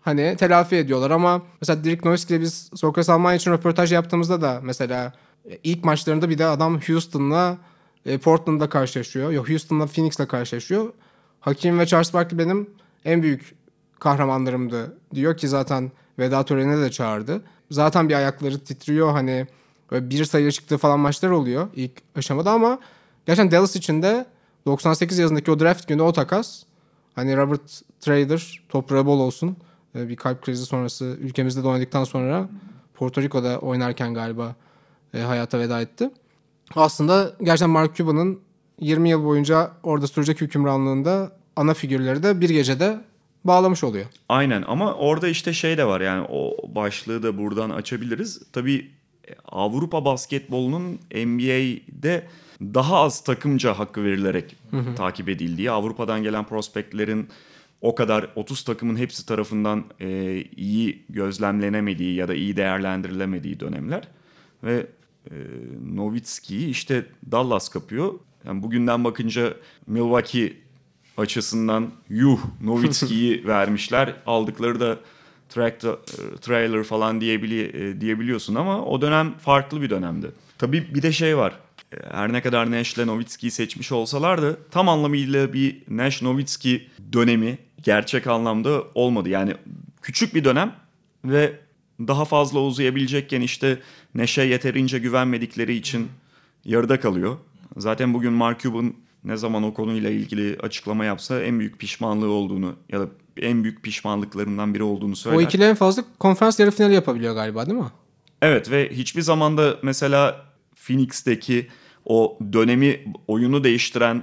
[0.00, 4.60] hani telafi ediyorlar ama mesela Dirk Nowitzki ile biz Sokrates Almanya için röportaj yaptığımızda da
[4.62, 5.12] mesela
[5.50, 7.58] e, ilk maçlarında bir de adam Houston'la
[8.06, 9.30] e, Portland'da karşılaşıyor.
[9.30, 10.92] Yok Houston'la Phoenix'le karşılaşıyor.
[11.40, 12.70] Hakim ve Charles Barkley benim
[13.04, 13.54] en büyük
[13.98, 17.42] kahramanlarımdı diyor ki zaten veda törenine de çağırdı.
[17.70, 19.46] Zaten bir ayakları titriyor hani
[19.92, 22.78] bir sayı çıktığı falan maçlar oluyor ilk aşamada ama
[23.26, 24.26] gerçekten Dallas için de
[24.66, 26.62] 98 yazındaki o draft günü o takas
[27.14, 29.56] hani Robert Trader toprağı bol olsun
[29.94, 32.48] Ee, bir kalp krizi sonrası ülkemizde de oynadıktan sonra
[32.94, 34.54] Porto Rico'da oynarken galiba
[35.14, 36.10] e, hayata veda etti.
[36.74, 38.40] Aslında gerçekten Mark Cuban'ın
[38.80, 43.00] 20 yıl boyunca orada sürecek hükümranlığında ana figürleri de bir gecede
[43.44, 44.06] bağlamış oluyor.
[44.28, 48.42] Aynen ama orada işte şey de var yani o başlığı da buradan açabiliriz.
[48.52, 48.90] Tabii
[49.28, 52.26] e, Avrupa basketbolunun NBA'de
[52.62, 54.56] daha az takımca hakkı verilerek
[54.96, 57.28] takip edildiği, Avrupa'dan gelen prospektlerin
[57.80, 64.08] o kadar 30 takımın hepsi tarafından e, iyi gözlemlenemediği ya da iyi değerlendirilemediği dönemler
[64.64, 64.86] ve
[65.30, 65.34] e,
[65.94, 68.14] Nowitzki'yi işte Dallas kapıyor.
[68.46, 69.54] Yani bugünden bakınca
[69.86, 70.52] Milwaukee
[71.16, 74.14] açısından yuh Nowitzki'yi vermişler.
[74.26, 74.98] Aldıkları da
[75.48, 80.30] tractor, e, trailer falan diyebili, e, diyebiliyorsun ama o dönem farklı bir dönemdi.
[80.58, 81.58] Tabii bir de şey var.
[81.92, 88.26] E, Her ne kadar Nash'le Nowitzki'yi seçmiş olsalar da tam anlamıyla bir Nash-Nowitzki dönemi gerçek
[88.26, 89.28] anlamda olmadı.
[89.28, 89.54] Yani
[90.02, 90.72] küçük bir dönem
[91.24, 91.52] ve
[92.00, 93.78] daha fazla uzayabilecekken işte
[94.14, 96.08] Nash'e yeterince güvenmedikleri için
[96.64, 97.36] yarıda kalıyor.
[97.76, 102.74] Zaten bugün Mark Cuban ne zaman o konuyla ilgili açıklama yapsa en büyük pişmanlığı olduğunu
[102.88, 105.38] ya da en büyük pişmanlıklarından biri olduğunu söyler.
[105.38, 107.90] O ikili en fazla konferans yarı finali yapabiliyor galiba değil mi?
[108.42, 110.46] Evet ve hiçbir zamanda mesela
[110.86, 111.68] Phoenix'teki
[112.04, 114.22] o dönemi oyunu değiştiren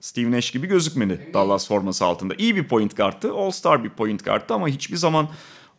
[0.00, 2.34] Steve Nash gibi gözükmedi Dallas forması altında.
[2.38, 3.32] İyi bir point guard'tı.
[3.32, 5.28] All-Star bir point guard'tı ama hiçbir zaman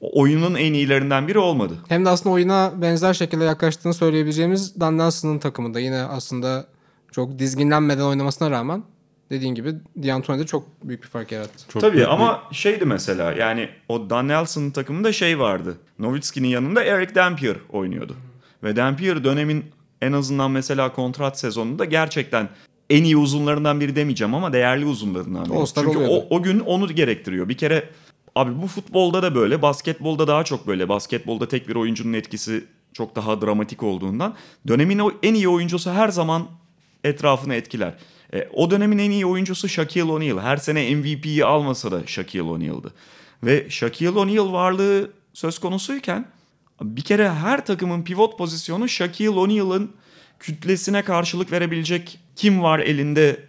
[0.02, 1.74] oyunun en iyilerinden biri olmadı.
[1.88, 6.66] Hem de aslında oyuna benzer şekilde yaklaştığını söyleyebileceğimiz Dan Nelson'ın takımında yine aslında
[7.12, 8.84] çok dizginlenmeden oynamasına rağmen
[9.30, 11.66] dediğin gibi D'Antoni'de çok büyük bir fark yarattı.
[11.70, 15.78] Çok Tabii büyük bir- ama şeydi mesela yani o Dan Nelson'ın takımında şey vardı.
[16.00, 18.16] Nowitzki'nin yanında Eric Dampier oynuyordu.
[18.64, 19.66] Ve Dampier dönemin
[20.02, 22.50] en azından mesela kontrat sezonunda gerçekten
[22.90, 25.66] en iyi uzunlarından biri demeyeceğim ama değerli uzunlarından biri.
[25.76, 26.26] Çünkü oluyordu.
[26.30, 27.50] o, o gün onu gerektiriyor.
[27.50, 27.90] Bir kere
[28.36, 30.90] abi bu futbolda da böyle, basketbolda daha çok böyle.
[30.90, 34.36] Basketbolda tek bir oyuncunun etkisi çok daha dramatik olduğundan
[34.68, 36.48] dönemin en iyi oyuncusu her zaman
[37.04, 37.94] etrafını etkiler.
[38.34, 40.40] E, o dönemin en iyi oyuncusu Shaquille O'Neal.
[40.40, 42.94] Her sene MVP'yi almasa da Shaquille O'Neal'dı.
[43.44, 46.28] Ve Shaquille O'Neal varlığı söz konusuyken
[46.82, 49.92] bir kere her takımın pivot pozisyonu Shaquille O'Neal'ın
[50.40, 53.40] kütlesine karşılık verebilecek kim var elinde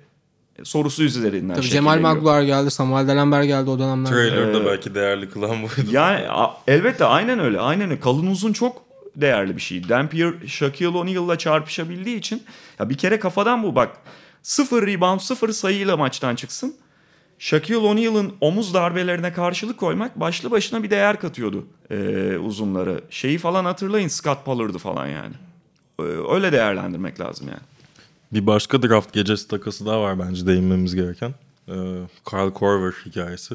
[0.65, 2.01] sorusu üzerinden Tabii Cemal.
[2.01, 4.15] Magloire geldi, Samuel Delenber geldi o dönemlerde.
[4.15, 5.91] Trailer'da belki değerli kılan buydu.
[5.91, 7.61] Yani a- elbette aynen öyle.
[7.61, 8.01] Aynen öyle.
[8.01, 8.83] Kalın uzun çok
[9.17, 9.89] değerli bir şey.
[9.89, 12.43] Dampier Shaquille O'Neal'la çarpışabildiği için
[12.79, 13.97] ya bir kere kafadan bu bak.
[14.43, 16.77] Sıfır rebound, sıfır sayıyla maçtan çıksın.
[17.39, 23.01] Shaquille O'Neal'ın omuz darbelerine karşılık koymak başlı başına bir değer katıyordu ee, uzunları.
[23.11, 25.35] Şeyi falan hatırlayın Scott Pollard'ı falan yani.
[26.01, 26.03] Ee,
[26.35, 27.61] öyle değerlendirmek lazım yani.
[28.33, 31.35] Bir başka draft gecesi takası daha var bence değinmemiz gereken.
[31.69, 31.73] Ee,
[32.31, 33.55] Kyle Korver hikayesi.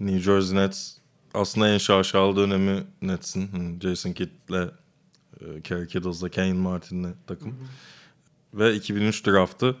[0.00, 0.96] New Jersey Nets
[1.34, 3.80] aslında en şaşalı dönemi Nets'in.
[3.80, 4.70] Jason Kidd'le
[5.40, 7.54] e, Kerry Kittles'la Kane Martin'le takım.
[8.54, 9.76] Ve 2003 draftı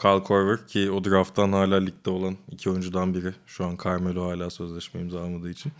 [0.00, 3.34] Kyle Korver ki o drafttan hala ligde olan iki oyuncudan biri.
[3.46, 5.72] Şu an Carmelo hala sözleşme imzalamadığı için.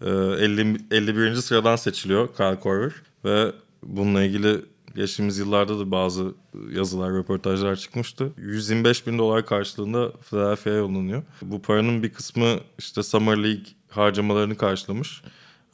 [0.00, 1.34] Ee, 50, 51.
[1.34, 2.92] sıradan seçiliyor Kyle Korver.
[3.24, 4.64] Ve bununla ilgili
[4.98, 6.34] geçtiğimiz yıllarda da bazı
[6.70, 8.32] yazılar, röportajlar çıkmıştı.
[8.36, 11.22] 125 bin dolar karşılığında Philadelphia'ya yollanıyor.
[11.42, 12.46] Bu paranın bir kısmı
[12.78, 15.22] işte Summer League harcamalarını karşılamış.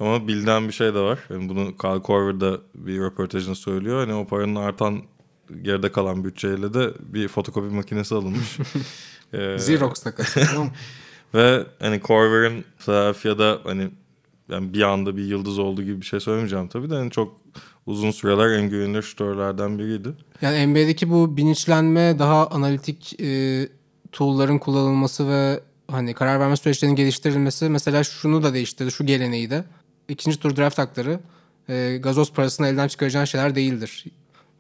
[0.00, 1.18] Ama bilinen bir şey de var.
[1.30, 4.00] Yani bunu Kyle Korver da bir röportajında söylüyor.
[4.00, 5.02] Hani o paranın artan
[5.62, 8.58] geride kalan bütçeyle de bir fotokopi makinesi alınmış.
[9.32, 10.40] Ee, Xerox takası.
[11.34, 13.90] ve hani Corver'ın Philadelphia'da hani
[14.48, 17.37] yani bir anda bir yıldız olduğu gibi bir şey söylemeyeceğim tabii de hani çok
[17.87, 20.09] uzun süreler en güvenilir şutörlerden biriydi.
[20.40, 23.68] Yani NBA'deki bu bilinçlenme daha analitik e,
[24.12, 28.90] tool'ların kullanılması ve hani karar verme süreçlerinin geliştirilmesi mesela şunu da değiştirdi.
[28.90, 29.64] Şu geleneği de.
[30.09, 31.20] İkinci tur draft hakları
[31.68, 34.05] e, gazoz parasını elden çıkaracağın şeyler değildir.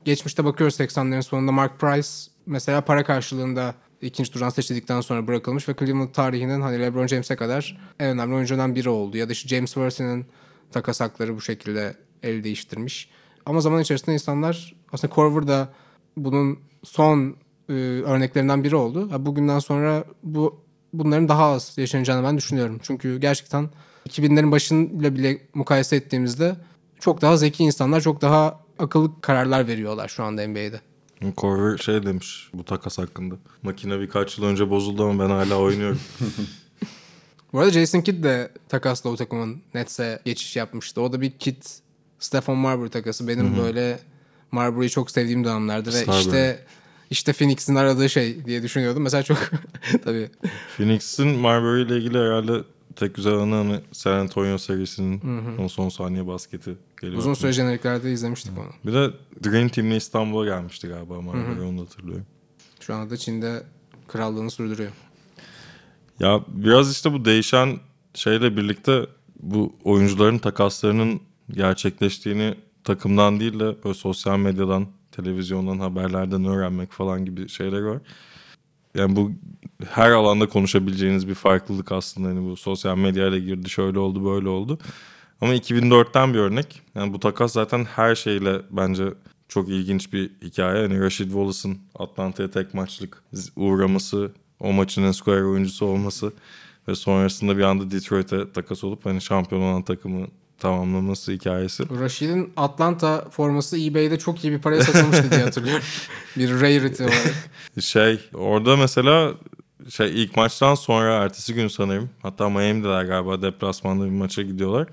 [0.04, 2.08] Geçmişte bakıyoruz 80'lerin sonunda Mark Price
[2.46, 7.78] mesela para karşılığında ikinci turdan seçildikten sonra bırakılmış ve Cleveland tarihinin hani LeBron James'e kadar
[8.00, 9.16] en önemli oyunculardan biri oldu.
[9.16, 10.26] Ya da işte James Worthy'nin
[10.72, 13.08] takas hakları bu şekilde el değiştirmiş.
[13.46, 15.68] Ama zaman içerisinde insanlar aslında Korver da
[16.16, 17.36] bunun son
[17.68, 19.12] e, örneklerinden biri oldu.
[19.12, 20.60] Ha, Bugünden sonra bu
[20.92, 22.80] bunların daha az yaşanacağını ben düşünüyorum.
[22.82, 23.70] Çünkü gerçekten
[24.08, 26.56] 2000'lerin başıyla bile mukayese ettiğimizde
[27.00, 30.80] çok daha zeki insanlar, çok daha akıllı kararlar veriyorlar şu anda NBA'de.
[31.36, 33.34] Corver şey demiş bu takas hakkında.
[33.62, 36.00] Makine birkaç yıl önce bozuldu ama ben hala oynuyorum.
[37.52, 41.00] Bu arada Jason Kidd de takasla o takımın Nets'e geçiş yapmıştı.
[41.00, 41.62] O da bir Kidd
[42.24, 43.28] Stephen Marbury takası.
[43.28, 43.98] Benim böyle
[44.50, 46.20] Marbury'yi çok sevdiğim dönemlerdi ve Starbury.
[46.20, 46.64] işte
[47.10, 49.02] işte Phoenix'in aradığı şey diye düşünüyordum.
[49.02, 49.38] Mesela çok
[50.04, 50.30] tabii
[50.76, 52.52] Phoenix'in Marbury ile ilgili herhalde
[52.96, 55.20] tek güzel anı hani San Antonio serisinin
[55.58, 57.18] o son saniye basketi geliyor.
[57.18, 58.70] uzun süre jeneriklerde izlemiştik onu.
[58.86, 59.10] Bir de
[59.44, 62.26] Dream Team'le İstanbul'a gelmişti galiba Marbury onu da hatırlıyorum.
[62.80, 63.62] Şu anda Çin'de
[64.08, 64.90] krallığını sürdürüyor.
[66.20, 67.78] Ya biraz işte bu değişen
[68.14, 69.06] şeyle birlikte
[69.40, 72.54] bu oyuncuların takaslarının gerçekleştiğini
[72.84, 77.98] takımdan değil de böyle sosyal medyadan, televizyondan, haberlerden öğrenmek falan gibi şeyler var.
[78.94, 79.32] Yani bu
[79.90, 82.28] her alanda konuşabileceğiniz bir farklılık aslında.
[82.28, 84.78] Hani bu sosyal medyayla girdi, şöyle oldu, böyle oldu.
[85.40, 86.82] Ama 2004'ten bir örnek.
[86.94, 89.04] Yani bu takas zaten her şeyle bence
[89.48, 90.82] çok ilginç bir hikaye.
[90.82, 93.22] Hani Rashid Wallace'ın Atlanta'ya tek maçlık
[93.56, 96.32] uğraması, o maçın en skorer oyuncusu olması
[96.88, 100.26] ve sonrasında bir anda Detroit'e takas olup hani şampiyon olan takımı
[100.58, 101.84] tamamlaması hikayesi.
[102.00, 105.84] Rashid'in Atlanta forması eBay'de çok iyi bir paraya satılmıştı diye hatırlıyorum.
[106.36, 107.50] bir rarity olarak.
[107.80, 109.34] Şey orada mesela
[109.90, 114.88] şey ilk maçtan sonra ertesi gün sanırım hatta Miami'deler galiba deplasmanda bir maça gidiyorlar.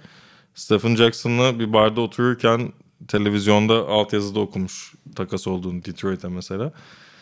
[0.56, 2.74] Stephen Jackson'la bir barda otururken
[3.08, 6.72] televizyonda altyazıda okumuş takas olduğunu Detroit'e mesela.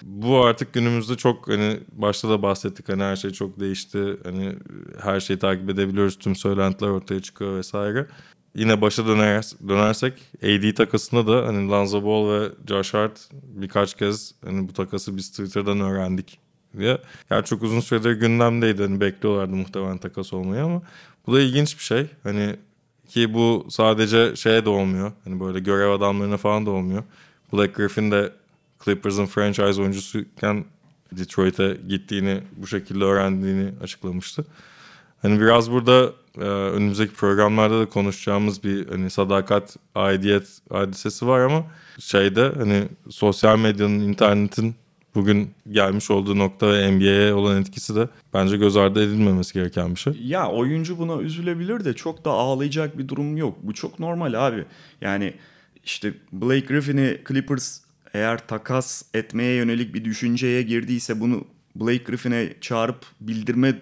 [0.04, 4.18] Bu artık günümüzde çok hani başta da bahsettik hani her şey çok değişti.
[4.24, 4.56] Hani
[5.02, 6.18] her şeyi takip edebiliyoruz.
[6.20, 8.08] Tüm söylentiler ortaya çıkıyor vesaire.
[8.56, 14.32] Yine başa döner, dönersek AD takasında da hani Lonzo Ball ve Josh Hart birkaç kez
[14.46, 16.40] hani bu takası biz Twitter'dan öğrendik
[16.78, 16.98] diye.
[17.30, 18.82] Yani çok uzun süredir gündemdeydi.
[18.84, 20.82] Hani bekliyorlardı muhtemelen takas olmayı ama
[21.28, 22.08] bu da ilginç bir şey.
[22.24, 22.56] Hani
[23.08, 25.12] ki bu sadece şeye de olmuyor.
[25.24, 27.04] Hani böyle görev adamlarına falan da olmuyor.
[27.54, 28.32] Black Griffin de
[28.86, 30.66] Clippers'ın franchise oyuncusuyken
[31.12, 34.46] Detroit'e gittiğini bu şekilde öğrendiğini açıklamıştı.
[35.22, 41.66] Hani biraz burada e, önümüzdeki programlarda da konuşacağımız bir hani sadakat, aidiyet hadisesi var ama
[42.00, 44.76] şeyde hani sosyal medyanın, internetin
[45.16, 50.00] bugün gelmiş olduğu nokta ve NBA'ye olan etkisi de bence göz ardı edilmemesi gereken bir
[50.00, 50.14] şey.
[50.24, 53.58] Ya oyuncu buna üzülebilir de çok da ağlayacak bir durum yok.
[53.64, 54.66] Bu çok normal abi.
[55.02, 55.34] Yani
[55.86, 57.82] işte Blake Griffin'i Clippers
[58.14, 61.46] eğer takas etmeye yönelik bir düşünceye girdiyse bunu
[61.76, 63.80] Blake Griffin'e çağırıp bildirme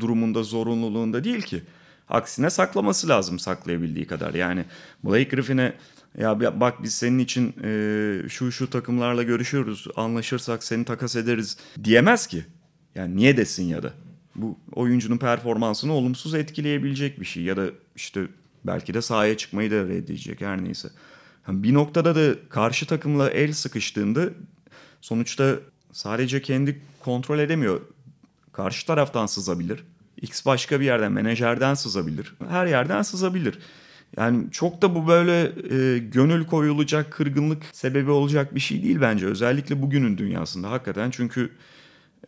[0.00, 1.62] durumunda zorunluluğunda değil ki.
[2.08, 4.34] Aksine saklaması lazım saklayabildiği kadar.
[4.34, 4.64] Yani
[5.04, 5.74] Blake Griffin'e
[6.18, 12.26] ya bak biz senin için e, şu şu takımlarla görüşüyoruz anlaşırsak seni takas ederiz diyemez
[12.26, 12.44] ki.
[12.94, 13.92] Yani niye desin ya da.
[14.36, 18.20] Bu oyuncunun performansını olumsuz etkileyebilecek bir şey ya da işte
[18.64, 20.88] belki de sahaya çıkmayı da reddedecek her neyse.
[21.48, 24.28] Yani bir noktada da karşı takımla el sıkıştığında
[25.00, 25.56] sonuçta
[25.92, 27.80] sadece kendi kontrol edemiyor.
[28.52, 29.84] Karşı taraftan sızabilir.
[30.22, 32.34] X başka bir yerden, menajerden sızabilir.
[32.48, 33.58] Her yerden sızabilir.
[34.16, 39.26] Yani çok da bu böyle e, gönül koyulacak, kırgınlık sebebi olacak bir şey değil bence.
[39.26, 41.10] Özellikle bugünün dünyasında hakikaten.
[41.10, 41.50] Çünkü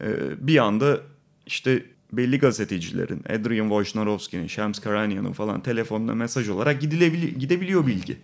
[0.02, 0.06] e,
[0.46, 1.00] bir anda
[1.46, 8.16] işte belli gazetecilerin, Adrian Wojnarowski'nin, Shams Karanian'ın falan telefonuna mesaj olarak gidilebili- gidebiliyor bilgi.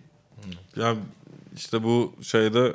[0.75, 0.95] Ya
[1.55, 2.73] işte bu şeyde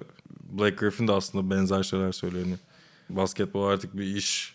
[0.52, 2.46] Blake Griffin de aslında benzer şeyler söylüyor.
[2.46, 2.56] Yani
[3.10, 4.54] basketbol artık bir iş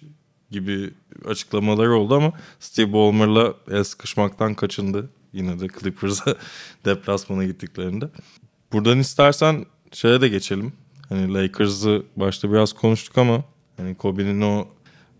[0.51, 0.93] gibi
[1.25, 5.09] açıklamaları oldu ama Steve Ballmer'la el sıkışmaktan kaçındı.
[5.33, 6.35] Yine de Clippers'a
[6.85, 8.09] deplasmana gittiklerinde.
[8.73, 10.73] Buradan istersen şeye de geçelim.
[11.09, 13.43] Hani Lakers'ı başta biraz konuştuk ama
[13.77, 14.67] hani Kobe'nin o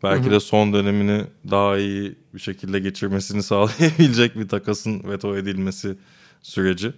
[0.04, 5.96] belki de son dönemini daha iyi bir şekilde geçirmesini sağlayabilecek bir takasın veto edilmesi
[6.42, 6.94] süreci.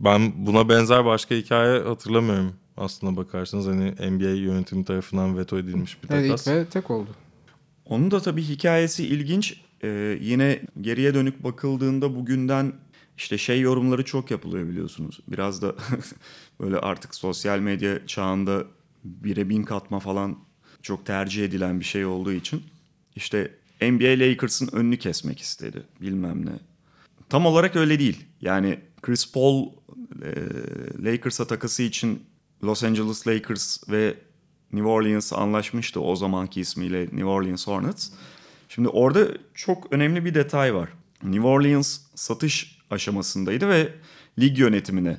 [0.00, 3.66] Ben buna benzer başka hikaye hatırlamıyorum aslına bakarsanız.
[3.66, 6.46] Hani NBA yönetimi tarafından veto edilmiş bir Evet takas.
[6.46, 7.10] ilk ve tek oldu.
[7.84, 9.60] Onun da tabii hikayesi ilginç.
[9.82, 12.72] Ee, yine geriye dönük bakıldığında bugünden
[13.18, 15.20] işte şey yorumları çok yapılıyor biliyorsunuz.
[15.28, 15.74] Biraz da
[16.60, 18.64] böyle artık sosyal medya çağında
[19.04, 20.38] bire bin katma falan
[20.82, 22.62] çok tercih edilen bir şey olduğu için.
[23.16, 26.69] işte NBA Lakers'ın önünü kesmek istedi bilmem ne.
[27.30, 28.24] Tam olarak öyle değil.
[28.40, 29.66] Yani Chris Paul
[30.22, 30.30] e,
[31.04, 32.22] Lakers'a takası için
[32.64, 34.14] Los Angeles Lakers ve
[34.72, 38.10] New Orleans anlaşmıştı o zamanki ismiyle New Orleans Hornets.
[38.68, 40.88] Şimdi orada çok önemli bir detay var.
[41.22, 43.88] New Orleans satış aşamasındaydı ve
[44.38, 45.16] lig yönetimine,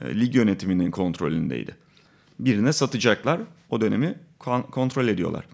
[0.00, 1.76] e, lig yönetiminin kontrolündeydi.
[2.40, 3.40] Birine satacaklar,
[3.70, 5.46] o dönemi kon- kontrol ediyorlar.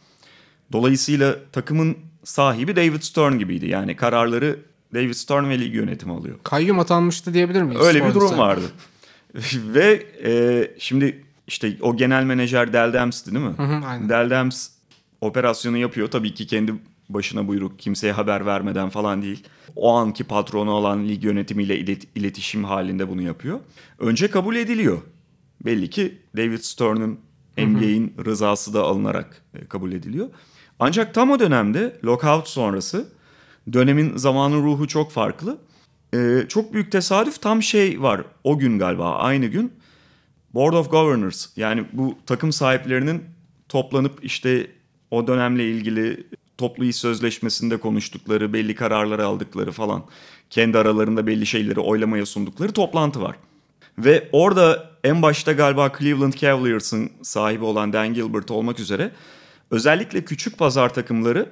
[0.72, 3.66] Dolayısıyla takımın sahibi David Stern gibiydi.
[3.66, 6.38] Yani kararları David Stern ve lig yönetimi alıyor.
[6.42, 7.82] Kayyum atanmıştı diyebilir miyiz?
[7.86, 8.38] Öyle bir durum sen?
[8.38, 8.64] vardı.
[9.54, 10.32] Ve e,
[10.78, 13.54] şimdi işte o genel menajer Del Dems'ti değil mi?
[13.56, 14.08] hı, aynen.
[14.08, 14.68] Del Dems
[15.20, 16.08] operasyonu yapıyor.
[16.10, 16.74] Tabii ki kendi
[17.08, 19.44] başına buyruk kimseye haber vermeden falan değil.
[19.76, 23.60] O anki patronu olan lig yönetimiyle ilet- iletişim halinde bunu yapıyor.
[23.98, 24.98] Önce kabul ediliyor.
[25.64, 27.18] Belli ki David Stern'ın
[27.58, 30.28] NBA'in rızası da alınarak e, kabul ediliyor.
[30.78, 33.08] Ancak tam o dönemde lockout sonrası
[33.72, 35.58] dönemin zamanı ruhu çok farklı.
[36.14, 39.72] Ee, çok büyük tesadüf tam şey var o gün galiba aynı gün
[40.54, 43.24] Board of Governors yani bu takım sahiplerinin
[43.68, 44.70] toplanıp işte
[45.10, 46.26] o dönemle ilgili
[46.58, 50.04] toplu iş sözleşmesinde konuştukları, belli kararları aldıkları falan,
[50.50, 53.36] kendi aralarında belli şeyleri oylamaya sundukları toplantı var.
[53.98, 59.12] Ve orada en başta galiba Cleveland Cavaliers'ın sahibi olan Dan Gilbert olmak üzere
[59.70, 61.48] özellikle küçük pazar takımları,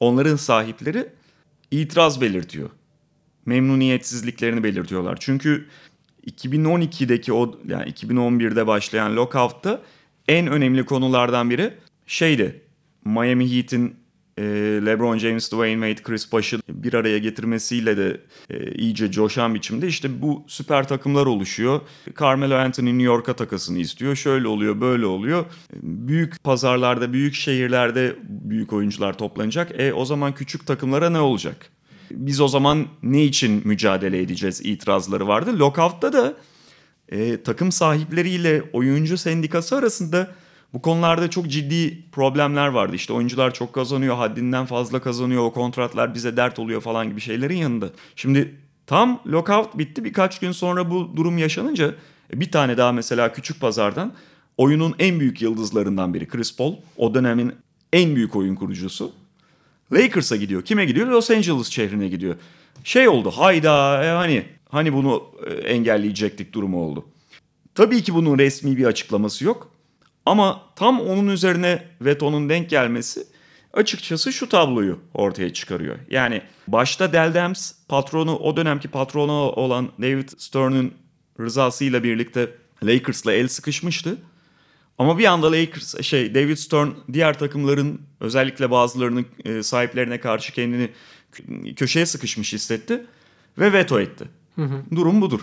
[0.00, 1.08] onların sahipleri
[1.70, 2.70] itiraz belirtiyor
[3.46, 5.16] memnuniyetsizliklerini belirtiyorlar.
[5.20, 5.66] Çünkü
[6.26, 9.82] 2012'deki o yani 2011'de başlayan lockout'ta
[10.28, 11.74] en önemli konulardan biri
[12.06, 12.62] şeydi.
[13.04, 13.96] Miami Heat'in
[14.38, 14.42] e,
[14.86, 18.20] LeBron James, Dwayne Wade, Chris Bosh'ı bir araya getirmesiyle de
[18.50, 21.80] e, iyice coşan biçimde işte bu süper takımlar oluşuyor.
[22.20, 24.16] Carmelo Anthony New York'a takasını istiyor.
[24.16, 25.44] Şöyle oluyor, böyle oluyor.
[25.82, 29.80] Büyük pazarlarda, büyük şehirlerde büyük oyuncular toplanacak.
[29.80, 31.70] E o zaman küçük takımlara ne olacak?
[32.10, 35.58] Biz o zaman ne için mücadele edeceğiz itirazları vardı.
[35.58, 36.34] Lockout'ta da
[37.08, 40.34] e, takım sahipleriyle oyuncu sendikası arasında
[40.74, 42.96] bu konularda çok ciddi problemler vardı.
[42.96, 47.56] İşte oyuncular çok kazanıyor, haddinden fazla kazanıyor, o kontratlar bize dert oluyor falan gibi şeylerin
[47.56, 47.90] yanında.
[48.16, 48.54] Şimdi
[48.86, 51.94] tam lockout bitti birkaç gün sonra bu durum yaşanınca
[52.34, 54.12] e, bir tane daha mesela küçük pazardan
[54.56, 56.74] oyunun en büyük yıldızlarından biri Chris Paul.
[56.96, 57.52] O dönemin
[57.92, 59.12] en büyük oyun kurucusu.
[59.92, 60.62] Lakers'a gidiyor.
[60.62, 61.06] Kime gidiyor?
[61.06, 62.36] Los Angeles şehrine gidiyor.
[62.84, 63.30] Şey oldu.
[63.30, 67.04] Hayda e, hani hani bunu e, engelleyecektik durumu oldu.
[67.74, 69.73] Tabii ki bunun resmi bir açıklaması yok.
[70.26, 73.26] Ama tam onun üzerine vetonun denk gelmesi
[73.72, 75.98] açıkçası şu tabloyu ortaya çıkarıyor.
[76.10, 80.92] Yani başta Del Dems patronu o dönemki patronu olan David Stern'ın
[81.40, 82.50] rızasıyla birlikte
[82.82, 84.18] Lakers'la el sıkışmıştı.
[84.98, 90.90] Ama bir anda Lakers şey David Stern diğer takımların özellikle bazılarının e, sahiplerine karşı kendini
[91.32, 93.06] kö- köşeye sıkışmış hissetti
[93.58, 94.24] ve veto etti.
[94.94, 95.40] Durum budur.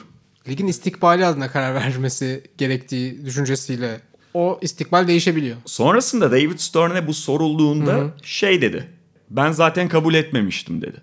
[0.47, 4.01] Ligin istikbali adına karar vermesi gerektiği düşüncesiyle
[4.33, 5.57] o istikbal değişebiliyor.
[5.65, 8.89] Sonrasında David Stern'e bu sorulduğunda şey dedi.
[9.29, 10.97] Ben zaten kabul etmemiştim dedi.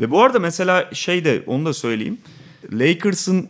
[0.00, 2.18] Ve bu arada mesela şey de onu da söyleyeyim.
[2.72, 3.48] Lakers'ın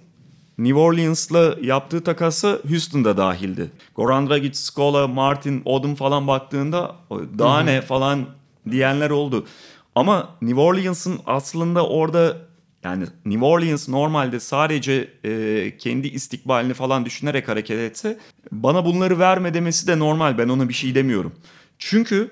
[0.59, 3.70] New Orleans'la yaptığı takası Houston'da dahildi.
[3.96, 6.96] Goran Dragic, Scola, Martin, Odom falan baktığında
[7.38, 8.26] daha ne falan
[8.70, 9.46] diyenler oldu.
[9.94, 12.36] Ama New Orleans'ın aslında orada
[12.85, 18.18] yani New Orleans normalde sadece e, kendi istikbalini falan düşünerek hareket etse
[18.53, 20.39] bana bunları verme demesi de normal.
[20.39, 21.33] Ben ona bir şey demiyorum.
[21.78, 22.31] Çünkü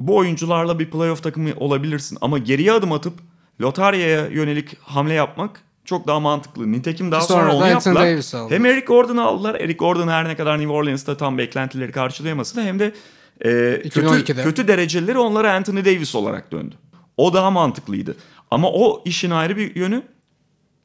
[0.00, 3.14] bu oyuncularla bir playoff takımı olabilirsin ama geriye adım atıp
[3.60, 6.72] lotaryaya yönelik hamle yapmak çok daha mantıklı.
[6.72, 8.50] Nitekim daha Sonra sonra, onu yaptılar.
[8.50, 9.54] Hem Eric Gordon'u aldılar.
[9.54, 12.92] Eric Gordon her ne kadar New Orleans'ta tam beklentileri karşılayamasın da hem de
[13.40, 14.42] e, kötü, 2012'de.
[14.42, 16.74] kötü dereceleri onlara Anthony Davis olarak döndü.
[17.16, 18.16] O daha mantıklıydı.
[18.56, 20.02] Ama o işin ayrı bir yönü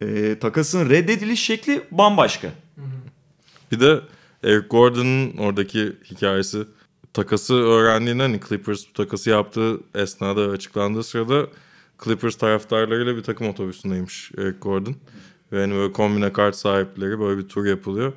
[0.01, 2.47] e, takasın reddediliş şekli bambaşka.
[3.71, 4.01] Bir de
[4.43, 6.63] Eric Gordon'ın oradaki hikayesi
[7.13, 11.47] takası öğrendiğinde hani Clippers takası yaptığı esnada açıklandığı sırada
[12.03, 14.95] Clippers taraftarlarıyla bir takım otobüsündeymiş Eric Gordon.
[15.51, 18.13] Ve hani böyle kombine kart sahipleri böyle bir tur yapılıyor.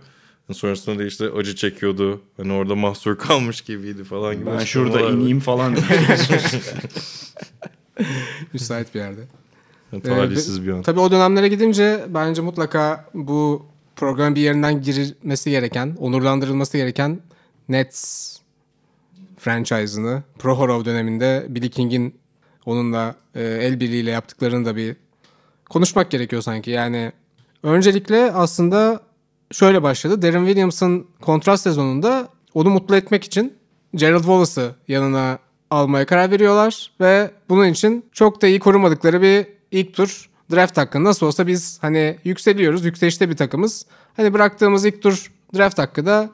[0.53, 2.21] Sonrasında da işte acı çekiyordu.
[2.37, 4.47] Hani orada mahsur kalmış gibiydi falan gibi.
[4.47, 5.77] Ben şurada ineyim falan.
[8.53, 9.21] Müsait bir yerde.
[9.93, 10.83] Yani talihsiz bir an.
[10.83, 13.67] Tabii o dönemlere gidince bence mutlaka bu
[13.97, 17.21] programın bir yerinden girilmesi gereken, onurlandırılması gereken
[17.69, 18.35] Nets
[19.39, 22.15] franchise'ını Prohorov döneminde Billy King'in
[22.67, 24.97] onunla e, el birliğiyle yaptıklarını da bir
[25.71, 26.71] konuşmak gerekiyor sanki.
[26.71, 27.13] Yani
[27.63, 29.01] öncelikle aslında
[29.53, 30.23] şöyle başladı.
[30.23, 33.53] Darren Williams'ın kontrat sezonunda onu mutlu etmek için
[33.95, 35.39] Gerald Wallace'ı yanına
[35.71, 41.05] almaya karar veriyorlar ve bunun için çok da iyi korumadıkları bir ilk tur draft hakkı.
[41.05, 43.87] Nasıl olsa biz hani yükseliyoruz, yükselişte bir takımız.
[44.17, 46.31] Hani bıraktığımız ilk tur draft hakkı da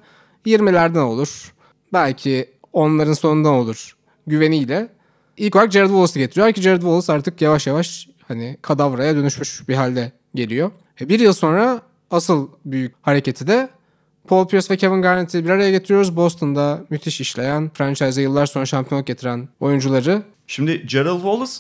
[0.47, 1.53] 20'lerden olur.
[1.93, 4.89] Belki onların sonundan olur güveniyle.
[5.37, 9.75] İlk olarak Jared Wallace'ı getiriyor ki Jared Wallace artık yavaş yavaş hani kadavraya dönüşmüş bir
[9.75, 10.71] halde geliyor.
[11.01, 13.69] E, bir yıl sonra asıl büyük hareketi de
[14.29, 16.17] Paul Pierce ve Kevin Garnett'i bir araya getiriyoruz.
[16.17, 20.23] Boston'da müthiş işleyen, franchise'e yıllar sonra şampiyonluk getiren oyuncuları.
[20.47, 21.53] Şimdi Gerald Wallace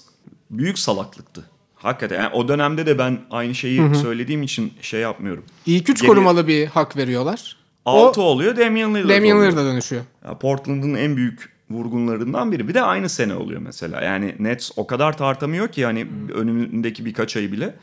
[0.51, 1.45] büyük salaklıktı.
[1.83, 5.45] Hakikaten yani o dönemde de ben aynı şeyi söylediğim için şey yapmıyorum.
[5.66, 7.57] İlk üç Geri- korumalı bir hak veriyorlar.
[7.87, 9.39] 6 O oluyor Damian Lillard Damian.
[9.43, 10.03] Lillard'a dönüşüyor.
[10.24, 12.68] Ya Portland'ın en büyük vurgunlarından biri.
[12.68, 14.01] Bir de aynı sene oluyor mesela.
[14.03, 17.74] Yani Nets o kadar tartamıyor ki hani önündeki birkaç ayı bile.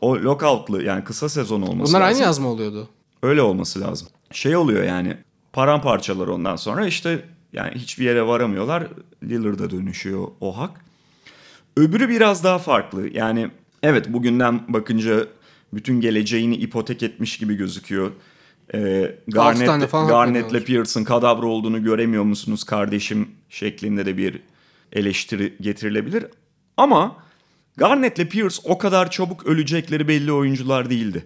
[0.00, 2.14] O lockout'lı yani kısa sezon olması Bunlar lazım.
[2.16, 2.88] aynı yazma oluyordu.
[3.22, 4.08] Öyle olması lazım.
[4.32, 5.16] Şey oluyor yani
[5.52, 8.86] paramparçalar ondan sonra işte yani hiçbir yere varamıyorlar.
[9.22, 10.70] Lillard'a dönüşüyor o hak.
[11.76, 13.08] Öbürü biraz daha farklı.
[13.08, 13.50] Yani
[13.82, 15.26] evet bugünden bakınca
[15.74, 18.12] bütün geleceğini ipotek etmiş gibi gözüküyor.
[18.74, 19.14] Ee,
[20.06, 20.64] Garnett'le veriyorlar.
[20.64, 24.40] Pierce'ın kadavra olduğunu göremiyor musunuz kardeşim şeklinde de bir
[24.92, 26.24] eleştiri getirilebilir.
[26.76, 27.16] Ama
[27.76, 31.24] Garnett'le Pierce o kadar çabuk ölecekleri belli oyuncular değildi.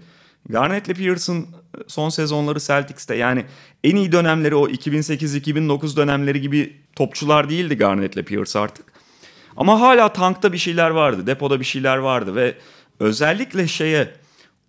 [0.49, 1.47] Garnett'le Pierce'ın
[1.86, 3.44] son sezonları Celtics'te yani
[3.84, 8.95] en iyi dönemleri o 2008-2009 dönemleri gibi topçular değildi Garnett'le Pierce artık.
[9.57, 12.54] Ama hala tankta bir şeyler vardı, depoda bir şeyler vardı ve
[13.00, 14.09] özellikle şeye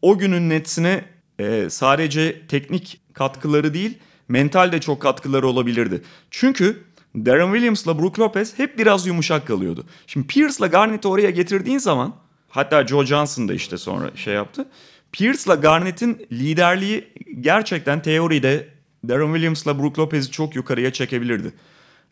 [0.02, 1.06] o günün Nets'ine
[1.40, 6.02] e, sadece teknik katkıları değil, mental de çok katkıları olabilirdi.
[6.32, 6.84] Çünkü
[7.16, 9.86] Darren Williams'la Brook Lopez hep biraz yumuşak kalıyordu.
[10.08, 12.16] Şimdi Pierce'la Garnett'i oraya getirdiğin zaman
[12.50, 14.66] hatta Joe Johnson da işte sonra şey yaptı.
[15.12, 17.08] Pierce'la Garnett'in liderliği
[17.42, 18.68] gerçekten teoride
[19.08, 21.54] Darren Williams'la Brook Lopez'i çok yukarıya çekebilirdi.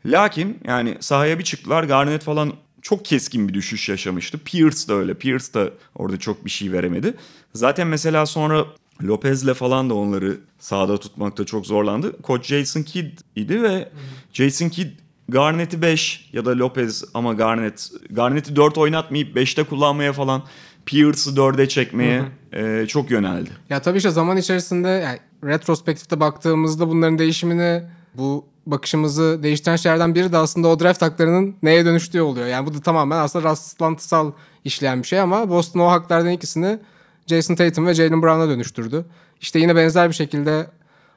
[0.05, 4.37] Lakin yani sahaya bir çıktılar Garnett falan çok keskin bir düşüş yaşamıştı.
[4.37, 5.13] Pierce de öyle.
[5.13, 7.13] Pierce de orada çok bir şey veremedi.
[7.53, 8.65] Zaten mesela sonra
[9.03, 12.21] Lopez'le falan da onları sahada tutmakta çok zorlandı.
[12.21, 13.89] Koç Jason Kidd idi ve
[14.33, 14.89] Jason Kidd
[15.29, 20.43] Garnett'i 5 ya da Lopez ama Garnett Garnett'i 4 oynatmayıp 5'te kullanmaya falan
[20.85, 23.49] Pierce'ı 4'e çekmeye e, çok yöneldi.
[23.69, 27.83] Ya tabii işte zaman içerisinde yani retrospektifte baktığımızda bunların değişimini
[28.13, 32.47] bu bakışımızı değiştiren şeylerden biri de aslında o draft haklarının neye dönüştüğü oluyor.
[32.47, 34.31] Yani bu da tamamen aslında rastlantısal
[34.63, 36.79] işleyen bir şey ama Boston o haklardan ikisini
[37.27, 39.05] Jason Tatum ve Jalen Brown'a dönüştürdü.
[39.41, 40.67] İşte yine benzer bir şekilde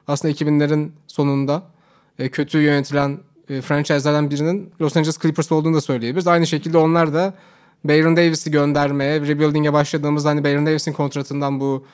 [0.07, 1.63] aslında 2000'lerin sonunda
[2.19, 3.17] e, kötü yönetilen
[3.49, 6.27] e, franchise'lardan birinin Los Angeles Clippers olduğunu da söyleyebiliriz.
[6.27, 7.33] Aynı şekilde onlar da
[7.83, 11.85] Baron Davis'i göndermeye, rebuilding'e başladığımızda hani Baron Davis'in kontratından bu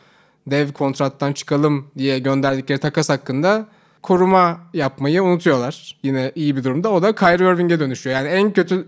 [0.48, 3.68] dev kontrattan çıkalım diye gönderdikleri takas hakkında
[4.06, 5.96] koruma yapmayı unutuyorlar.
[6.04, 6.92] Yine iyi bir durumda.
[6.92, 8.16] O da Kyrie Irving'e dönüşüyor.
[8.16, 8.88] Yani en kötü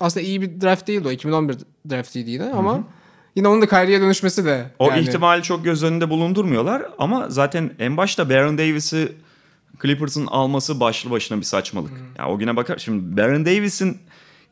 [0.00, 1.10] aslında iyi bir draft değildi o.
[1.10, 1.56] 2011
[1.90, 2.84] draftiydi yine ama
[3.36, 7.70] yine onun da Kyrie'ye dönüşmesi de O yani- ihtimali çok göz önünde bulundurmuyorlar ama zaten
[7.78, 9.12] en başta Baron Davis'i
[9.82, 11.92] Clippers'ın alması başlı başına bir saçmalık.
[12.18, 13.98] Ya o güne bakar şimdi Baron Davis'in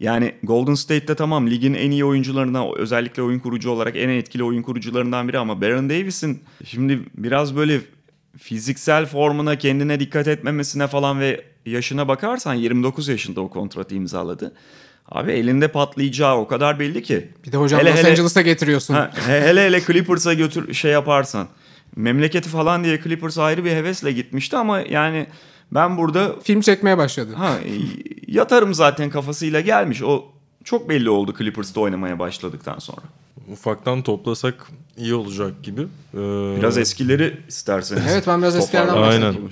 [0.01, 4.63] yani Golden State'te tamam ligin en iyi oyuncularından özellikle oyun kurucu olarak en etkili oyun
[4.63, 7.81] kurucularından biri ama Baron Davis'in şimdi biraz böyle
[8.39, 14.53] fiziksel formuna kendine dikkat etmemesine falan ve yaşına bakarsan 29 yaşında o kontratı imzaladı.
[15.09, 17.29] Abi elinde patlayacağı o kadar belli ki.
[17.47, 18.95] Bir de hocam Hele Los hele- Angeles'a getiriyorsun.
[18.95, 21.49] Ha, he- hele hele Clippers'a götür şey yaparsan.
[21.97, 25.27] Memleketi falan diye Clippers ayrı bir hevesle gitmişti ama yani
[25.73, 27.35] ben burada Film çekmeye başladı.
[27.37, 27.71] ha e,
[28.33, 30.03] yatarım zaten kafasıyla gelmiş.
[30.03, 30.25] O
[30.65, 33.03] çok belli oldu Clippers'ta oynamaya başladıktan sonra.
[33.53, 34.67] Ufaktan toplasak
[34.99, 35.81] iyi olacak gibi.
[35.83, 36.17] Ee,
[36.57, 38.03] Biraz eskileri isterseniz.
[38.11, 39.51] Evet, ben biraz eskilerden bahsedeyim.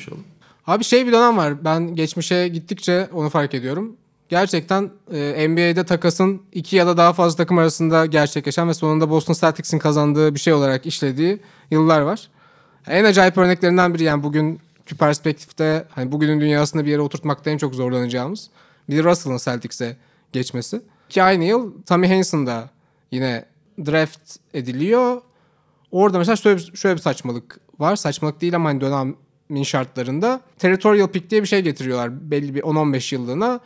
[0.67, 1.65] Abi şey bir dönem var.
[1.65, 3.97] Ben geçmişe gittikçe onu fark ediyorum.
[4.29, 9.35] Gerçekten e, NBA'de takasın iki ya da daha fazla takım arasında gerçekleşen ve sonunda Boston
[9.35, 11.39] Celtics'in kazandığı bir şey olarak işlediği
[11.71, 12.29] yıllar var.
[12.87, 17.75] En acayip örneklerinden biri yani bugünkü perspektifte hani bugünün dünyasında bir yere oturtmakta en çok
[17.75, 18.51] zorlanacağımız
[18.91, 19.97] bir Russell'ın Celtics'e
[20.33, 20.81] geçmesi.
[21.09, 22.71] Ki aynı yıl Tommy Heinsohn da
[23.11, 23.45] yine
[23.87, 25.23] draft ediliyor.
[25.95, 27.97] Orada mesela şöyle bir, şöyle bir saçmalık var.
[27.97, 30.41] Saçmalık değil ama hani dönemin şartlarında.
[30.59, 33.61] Territorial pick diye bir şey getiriyorlar belli bir 10-15 yıllığına.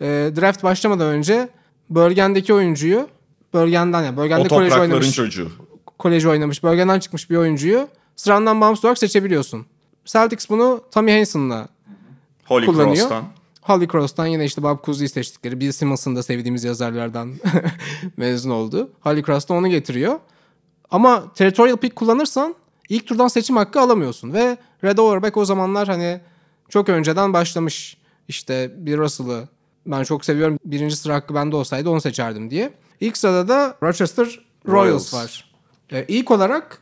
[0.00, 1.48] E, draft başlamadan önce
[1.90, 3.08] bölgendeki oyuncuyu
[3.54, 5.48] bölgenden yani O bölgende kolej oynamış çocuğu.
[5.98, 9.66] koleji oynamış, bölgeden çıkmış bir oyuncuyu sırandan bağımsız olarak seçebiliyorsun.
[10.04, 11.68] Celtics bunu Tommy Heinsohn'la
[12.44, 12.96] Holy kullanıyor.
[12.96, 13.24] Cross'tan.
[13.62, 15.60] Holy Cross'tan yine işte Bob Cousy'yi seçtikleri.
[15.60, 17.32] Bill Simmons'ın da sevdiğimiz yazarlardan
[18.16, 18.90] mezun oldu.
[19.00, 20.18] Holy Cross'tan onu getiriyor.
[20.92, 22.54] Ama territorial pick kullanırsan
[22.88, 24.32] ilk turdan seçim hakkı alamıyorsun.
[24.32, 26.20] Ve Red Auerbach o zamanlar hani
[26.68, 27.96] çok önceden başlamış.
[28.28, 29.48] İşte bir Russell'ı
[29.86, 30.58] ben çok seviyorum.
[30.64, 32.72] Birinci sıra hakkı bende olsaydı onu seçerdim diye.
[33.00, 34.24] İlk sırada da Rochester
[34.68, 35.14] Royals, Royals.
[35.14, 35.52] var.
[35.92, 36.78] Ee, ilk olarak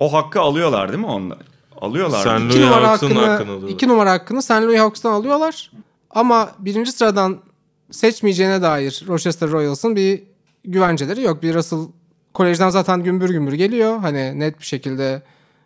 [0.00, 1.38] O hakkı alıyorlar değil mi onlar?
[1.80, 2.22] Alıyorlar.
[2.22, 2.46] Sen-?
[2.48, 3.68] İki Louis numara Hawks'ın hakkını, hakkını alıyorlar.
[3.68, 4.50] iki numara hakkını St.
[4.50, 5.70] Louis Hawks'tan alıyorlar.
[6.10, 7.38] Ama birinci sıradan
[7.90, 10.22] seçmeyeceğine dair Rochester Royals'ın bir
[10.64, 11.42] güvenceleri yok.
[11.42, 11.78] Bir Russell
[12.34, 13.98] kolejden zaten gümbür gümbür geliyor.
[13.98, 15.22] Hani net bir şekilde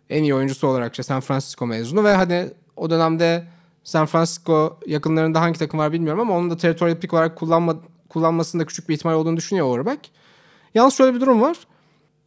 [0.09, 3.43] en iyi oyuncusu olarak işte San Francisco mezunu ve hani o dönemde
[3.83, 7.75] San Francisco yakınlarında hangi takım var bilmiyorum ama onun da territorial pick olarak kullanma,
[8.09, 10.09] kullanmasında küçük bir ihtimal olduğunu düşünüyor Auerbach.
[10.73, 11.57] Yalnız şöyle bir durum var.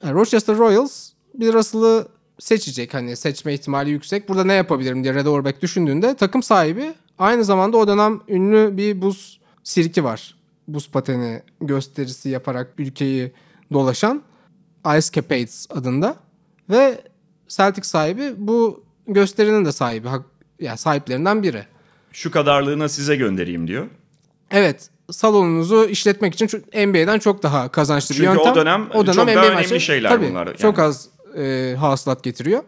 [0.04, 2.08] Rochester Royals bir Russell'ı
[2.38, 2.94] seçecek.
[2.94, 4.28] Hani seçme ihtimali yüksek.
[4.28, 9.02] Burada ne yapabilirim diye Red Auerbach düşündüğünde takım sahibi aynı zamanda o dönem ünlü bir
[9.02, 10.36] buz sirki var.
[10.68, 13.32] Buz pateni gösterisi yaparak ülkeyi
[13.72, 14.22] dolaşan
[14.98, 16.16] Ice Capades adında.
[16.70, 17.00] Ve
[17.48, 20.08] Celtic sahibi bu gösterinin de sahibi.
[20.08, 20.24] hak-
[20.60, 21.64] Yani sahiplerinden biri.
[22.12, 23.86] Şu kadarlığına size göndereyim diyor.
[24.50, 28.52] Evet salonunuzu işletmek için NBA'den çok daha kazançlı Çünkü bir yöntem.
[28.52, 30.56] o dönem çok daha önemli şeyler tabii, bunlar yani.
[30.56, 31.08] Çok az
[31.38, 32.62] e, hasılat getiriyor.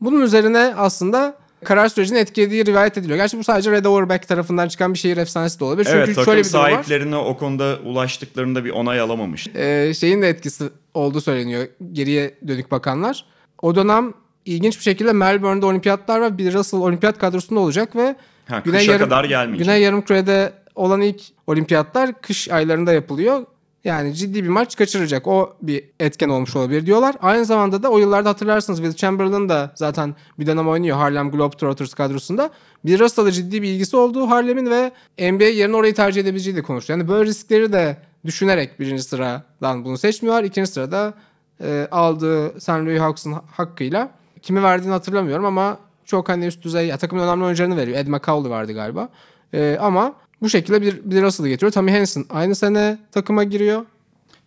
[0.00, 3.16] Bunun üzerine aslında karar sürecini etkilediği rivayet ediliyor.
[3.18, 5.88] Gerçi bu sadece Red Auerbach tarafından çıkan bir şehir efsanesi de olabilir.
[5.92, 6.70] evet Çünkü takım şöyle bir durum var.
[6.70, 9.46] sahiplerine o konuda ulaştıklarında bir onay alamamış.
[9.54, 13.24] E, şeyin de etkisi olduğu söyleniyor geriye dönük bakanlar.
[13.62, 14.12] O dönem
[14.44, 16.38] ilginç bir şekilde Melbourne'de olimpiyatlar var.
[16.38, 18.16] Bir Russell olimpiyat kadrosunda olacak ve
[18.48, 19.66] Ha, kışa kadar gelmeyecek.
[19.66, 23.46] Güney Yarımküre'de olan ilk olimpiyatlar kış aylarında yapılıyor.
[23.84, 25.26] Yani ciddi bir maç kaçıracak.
[25.26, 27.16] O bir etken olmuş olabilir diyorlar.
[27.20, 31.94] Aynı zamanda da o yıllarda hatırlarsınız Will Chamberlain da zaten bir dönem oynuyor Harlem Globetrotters
[31.94, 32.50] kadrosunda.
[32.84, 34.92] Bir Russell'la ciddi bir ilgisi olduğu Harlem'in ve
[35.32, 36.98] NBA yerine orayı tercih edebileceği de konuşuyor.
[36.98, 40.44] Yani böyle riskleri de düşünerek birinci sıradan bunu seçmiyorlar.
[40.44, 41.14] İkinci sırada
[41.60, 42.68] e, aldığı St.
[42.68, 44.10] Louis Hawks'ın hakkıyla
[44.42, 47.98] kimi verdiğini hatırlamıyorum ama çok hani üst düzey ya, takımın önemli oyuncularını veriyor.
[47.98, 49.08] Ed McCauley vardı galiba.
[49.54, 51.72] E, ama bu şekilde bir, bir Russell'ı getiriyor.
[51.72, 53.84] Tommy Hansen aynı sene takıma giriyor.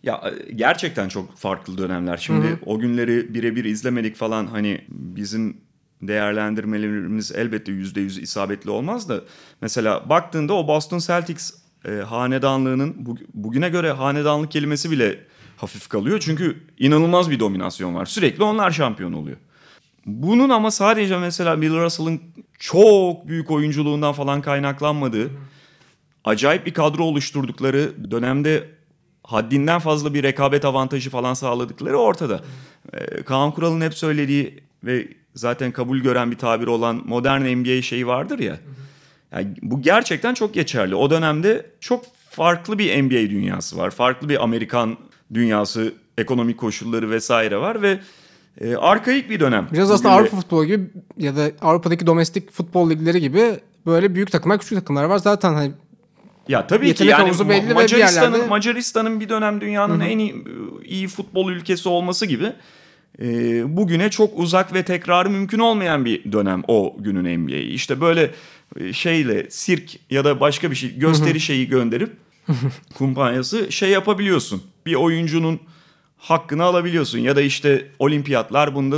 [0.02, 2.16] Ya e, gerçekten çok farklı dönemler.
[2.16, 5.56] Şimdi o günleri birebir izlemedik falan hani bizim
[6.02, 9.20] değerlendirmelerimiz elbette yüzde yüz isabetli olmaz da
[9.60, 11.52] mesela baktığında o Boston Celtics
[11.84, 15.18] e, hanedanlığının bu- bugüne göre hanedanlık kelimesi bile
[15.56, 16.20] hafif kalıyor.
[16.20, 18.06] Çünkü inanılmaz bir dominasyon var.
[18.06, 19.36] Sürekli onlar şampiyon oluyor.
[20.06, 22.20] Bunun ama sadece mesela Bill Russell'ın
[22.58, 25.30] çok büyük oyunculuğundan falan kaynaklanmadığı
[26.26, 28.68] acayip bir kadro oluşturdukları dönemde
[29.24, 32.40] haddinden fazla bir rekabet avantajı falan sağladıkları ortada.
[32.92, 38.06] Ee, Kaan Kural'ın hep söylediği ve zaten kabul gören bir tabir olan modern NBA şeyi
[38.06, 38.58] vardır ya.
[39.32, 40.94] Yani bu gerçekten çok geçerli.
[40.94, 43.90] O dönemde çok farklı bir NBA dünyası var.
[43.90, 44.96] Farklı bir Amerikan
[45.34, 48.00] dünyası, ekonomik koşulları vesaire var ve
[48.60, 49.68] e, arkaik bir dönem.
[49.72, 54.32] Biraz aslında Bugün Avrupa futbolu gibi ya da Avrupa'daki domestik futbol ligleri gibi böyle büyük
[54.32, 55.18] takımlar küçük takımlar var.
[55.18, 55.72] Zaten hani
[56.48, 60.34] Ya tabii ki Yetenek yani havuzu belli Macaristan'ın yerlerde- Macaristan'ın bir dönem dünyanın en iyi,
[60.84, 62.52] iyi futbol ülkesi olması gibi
[63.22, 63.26] e,
[63.76, 67.70] bugüne çok uzak ve tekrarı mümkün olmayan bir dönem o günün NBA'yi.
[67.72, 68.30] İşte böyle
[68.80, 72.12] e, şeyle sirk ya da başka bir şey gösteri şeyi gönderip
[72.94, 74.62] kumpanyası şey yapabiliyorsun.
[74.86, 75.60] Bir oyuncunun
[76.18, 78.96] hakkını alabiliyorsun ya da işte olimpiyatlar bunda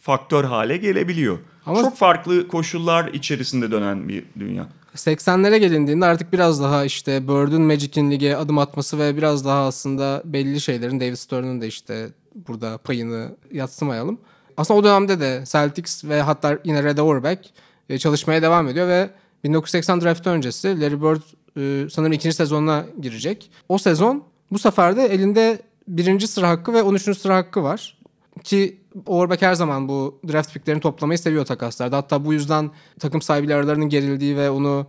[0.00, 1.38] faktör hale gelebiliyor.
[1.66, 4.68] Ama- çok farklı koşullar içerisinde dönen bir dünya.
[4.96, 10.22] 80'lere gelindiğinde artık biraz daha işte Bird'ün Magic'in lige adım atması ve biraz daha aslında
[10.24, 12.08] belli şeylerin David Stern'ın da işte
[12.48, 14.18] burada payını yatsımayalım.
[14.56, 17.48] Aslında o dönemde de Celtics ve hatta yine Red Auerbach
[17.88, 19.10] e, çalışmaya devam ediyor ve
[19.44, 21.22] 1980 draft öncesi Larry Bird
[21.56, 23.50] e, sanırım ikinci sezonuna girecek.
[23.68, 27.18] O sezon bu sefer de elinde birinci sıra hakkı ve 13.
[27.18, 27.98] sıra hakkı var.
[28.44, 31.96] Ki Auerbach her zaman bu draft picklerini toplamayı seviyor takaslarda.
[31.96, 34.86] Hatta bu yüzden takım sahibiyle aralarının gerildiği ve onu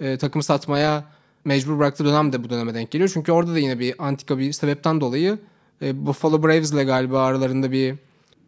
[0.00, 1.04] e, takımı satmaya
[1.44, 3.10] mecbur bıraktığı dönem de bu döneme denk geliyor.
[3.14, 5.38] Çünkü orada da yine bir antika bir sebepten dolayı
[5.82, 7.94] e, Buffalo Braves'le galiba aralarında bir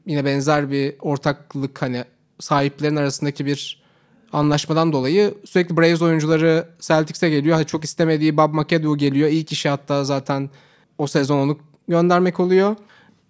[0.06, 2.04] yine benzer bir ortaklık hani
[2.40, 3.84] sahiplerin arasındaki bir
[4.32, 7.56] anlaşmadan dolayı sürekli Braves oyuncuları Celtics'e geliyor.
[7.56, 9.28] Ha, Çok istemediği Bob McAdoo geliyor.
[9.28, 10.50] İlk işi hatta zaten
[10.98, 12.76] o sezon onu göndermek oluyor.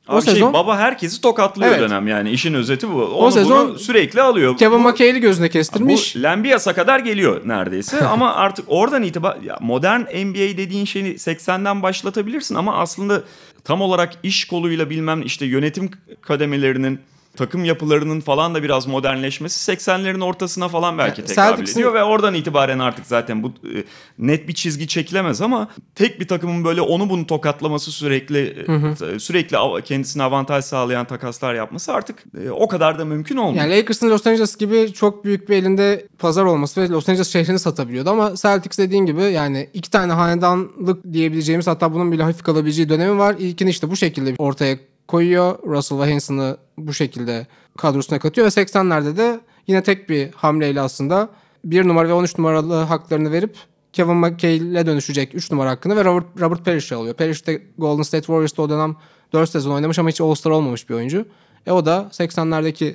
[0.09, 1.81] Abi o şey, sezon baba herkesi tokatlıyor Evet.
[1.81, 3.05] dönem yani işin özeti bu.
[3.05, 4.57] Onu sezon bunu sürekli alıyor.
[4.57, 6.17] Kevin McHale'i gözüne kestirmiş.
[6.17, 12.55] Bu Lambias'a kadar geliyor neredeyse ama artık oradan itibaren modern NBA dediğin şeyi 80'den başlatabilirsin
[12.55, 13.23] ama aslında
[13.65, 15.91] tam olarak iş koluyla bilmem işte yönetim
[16.23, 17.01] kademelerinin
[17.37, 22.03] takım yapılarının falan da biraz modernleşmesi 80'lerin ortasına falan belki Ya, tekabül Celtics'in- ediyor ve
[22.05, 23.85] oradan itibaren artık zaten bu e,
[24.19, 28.67] net bir çizgi çekilemez ama tek bir takımın böyle onu bunu tokatlaması sürekli
[29.15, 33.65] e, sürekli av- kendisine avantaj sağlayan takaslar yapması artık e, o kadar da mümkün olmuyor.
[33.65, 37.59] Yani Lakers'ın Los Angeles gibi çok büyük bir elinde pazar olması ve Los Angeles şehrini
[37.59, 42.89] satabiliyordu ama Celtics dediğin gibi yani iki tane hanedanlık diyebileceğimiz hatta bunun bile hafif kalabileceği
[42.89, 43.35] dönemi var.
[43.39, 44.77] İlkini işte bu şekilde ortaya
[45.09, 45.59] koyuyor.
[45.67, 47.47] Russell ve bu şekilde
[47.79, 51.29] kadrosuna katıyor ve 80'lerde de yine tek bir hamleyle aslında
[51.65, 53.57] 1 numara ve 13 numaralı haklarını verip
[53.93, 57.15] Kevin McHale'le dönüşecek 3 numara hakkını ve Robert, Robert Parrish'i alıyor.
[57.15, 58.97] Parrish de Golden State Warriors'ta o dönem
[59.33, 61.27] 4 sezon oynamış ama hiç All-Star olmamış bir oyuncu.
[61.67, 62.95] E o da 80'lerdeki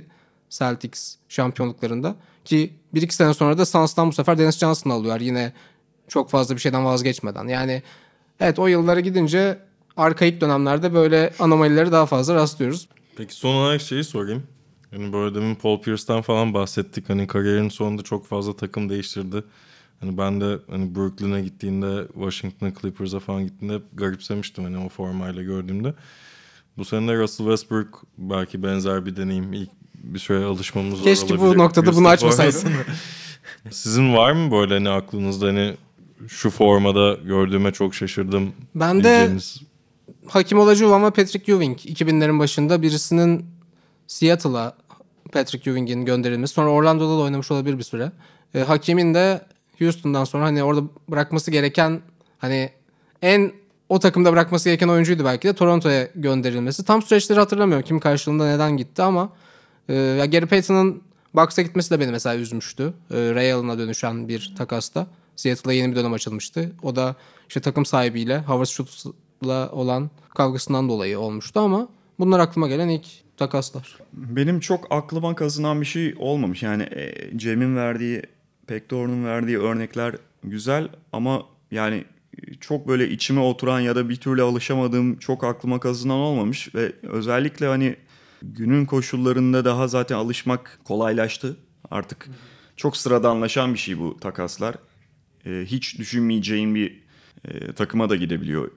[0.50, 5.54] Celtics şampiyonluklarında ki 1-2 sene sonra da Suns'tan bu sefer Dennis Johnson'ı alıyorlar yine
[6.08, 7.48] çok fazla bir şeyden vazgeçmeden.
[7.48, 7.84] Yani
[8.40, 9.60] evet o yıllara gidince
[10.00, 12.90] arkaik dönemlerde böyle anomalileri daha fazla rastlıyoruz.
[13.18, 14.44] Peki son olarak şeyi sorayım.
[14.92, 17.10] Yani böyle demin Paul Pierce'tan falan bahsettik.
[17.10, 19.44] Hani kariyerinin sonunda çok fazla takım değiştirdi.
[20.00, 25.44] Hani ben de hani Brooklyn'e gittiğinde, Washington Clippers'a falan gittiğinde hep garipsemiştim hani o formayla
[25.44, 25.94] gördüğümde.
[26.78, 29.54] Bu sene de Russell Westbrook belki benzer bir deneyim.
[29.54, 31.58] İlk bir süre alışmamız zor Keşke bu olabilir.
[31.58, 32.72] noktada bunu açmasaydın.
[33.72, 35.76] Sizin var mı böyle hani aklınızda hani
[36.28, 38.52] şu formada gördüğüme çok şaşırdım.
[38.76, 39.30] Ben de
[40.28, 43.46] Hakim Olajuwon ve Patrick Ewing 2000'lerin başında birisinin
[44.08, 44.78] Seattle'a
[45.32, 46.54] Patrick Ewing'in gönderilmesi.
[46.54, 48.12] Sonra Orlando'da da oynamış olabilir bir süre.
[48.56, 49.42] E, Hakim'in de
[49.80, 52.02] Houston'dan sonra hani orada bırakması gereken
[52.38, 52.70] hani
[53.22, 53.52] en
[53.90, 56.86] o takımda bırakması gereken oyuncuydu belki de Toronto'ya gönderilmesi.
[56.86, 59.30] Tam süreçleri hatırlamıyorum kim karşılığında neden gitti ama
[59.90, 61.02] e, ya Gary Payton'ın
[61.34, 62.94] Bucks'a gitmesi de beni mesela üzmüştü.
[63.12, 65.08] E, Ray Allen'a dönüşen bir takasta.
[65.36, 66.72] Seattle'a yeni bir dönem açılmıştı.
[66.84, 67.16] O da
[67.48, 68.86] işte takım sahibiyle Howard
[69.40, 73.06] Schultz'la olan kavgasından dolayı olmuştu ama bunlar aklıma gelen ilk
[73.38, 73.98] takaslar.
[74.14, 76.64] Benim çok aklıma kazınan bir şey olmamış.
[76.64, 78.22] Yani e, Cem'in verdiği,
[78.68, 82.06] Pektor'un verdiği örnekler güzel ama yani
[82.38, 86.92] e, çok böyle içime oturan ya da bir türlü alışamadığım çok aklıma kazınan olmamış ve
[87.04, 87.96] özellikle hani
[88.42, 91.58] günün koşullarında daha zaten alışmak kolaylaştı.
[91.92, 92.30] Artık
[92.76, 94.76] çok sıradanlaşan bir şey bu takaslar.
[95.46, 97.10] E, hiç düşünmeyeceğin bir
[97.76, 98.72] takıma da gidebiliyor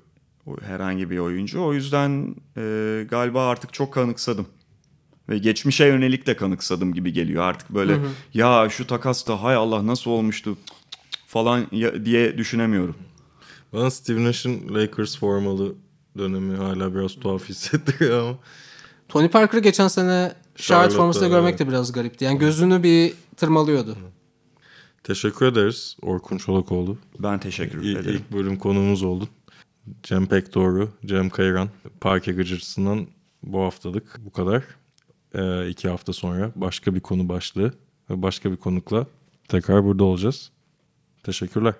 [0.62, 1.62] herhangi bir oyuncu.
[1.62, 4.47] O yüzden e, galiba artık çok kanıksadım.
[5.28, 7.43] Ve geçmişe yönelik de kanıksadım gibi geliyor.
[7.43, 7.99] Artık böyle
[8.34, 10.76] ya şu takas da hay Allah nasıl olmuştu cık cık
[11.12, 12.95] cık falan ya- diye düşünemiyorum.
[13.72, 15.74] Bana Steve Nash'in Lakers formalı
[16.18, 18.38] dönemi hala biraz tuhaf hissettiriyor ama.
[19.09, 21.59] Tony Parker'ı geçen sene Charlotte formasıyla görmek evet.
[21.59, 22.24] de biraz garipti.
[22.24, 23.97] Yani gözünü bir tırmalıyordu.
[25.05, 26.99] Teşekkür ederiz Orkun Çolakoğlu.
[27.18, 28.16] Ben teşekkür İlk, ederim.
[28.16, 29.28] ilk bölüm konuğumuz oldun.
[30.03, 31.68] Cem Pekdoğru, Cem Kayran,
[32.01, 33.07] Parke Gıcırtısı'ndan
[33.43, 34.64] bu haftalık bu kadar.
[35.35, 37.72] Ee, iki hafta sonra başka bir konu başlığı
[38.11, 39.07] ve başka bir konukla
[39.49, 40.51] tekrar burada olacağız.
[41.22, 41.74] Teşekkürler.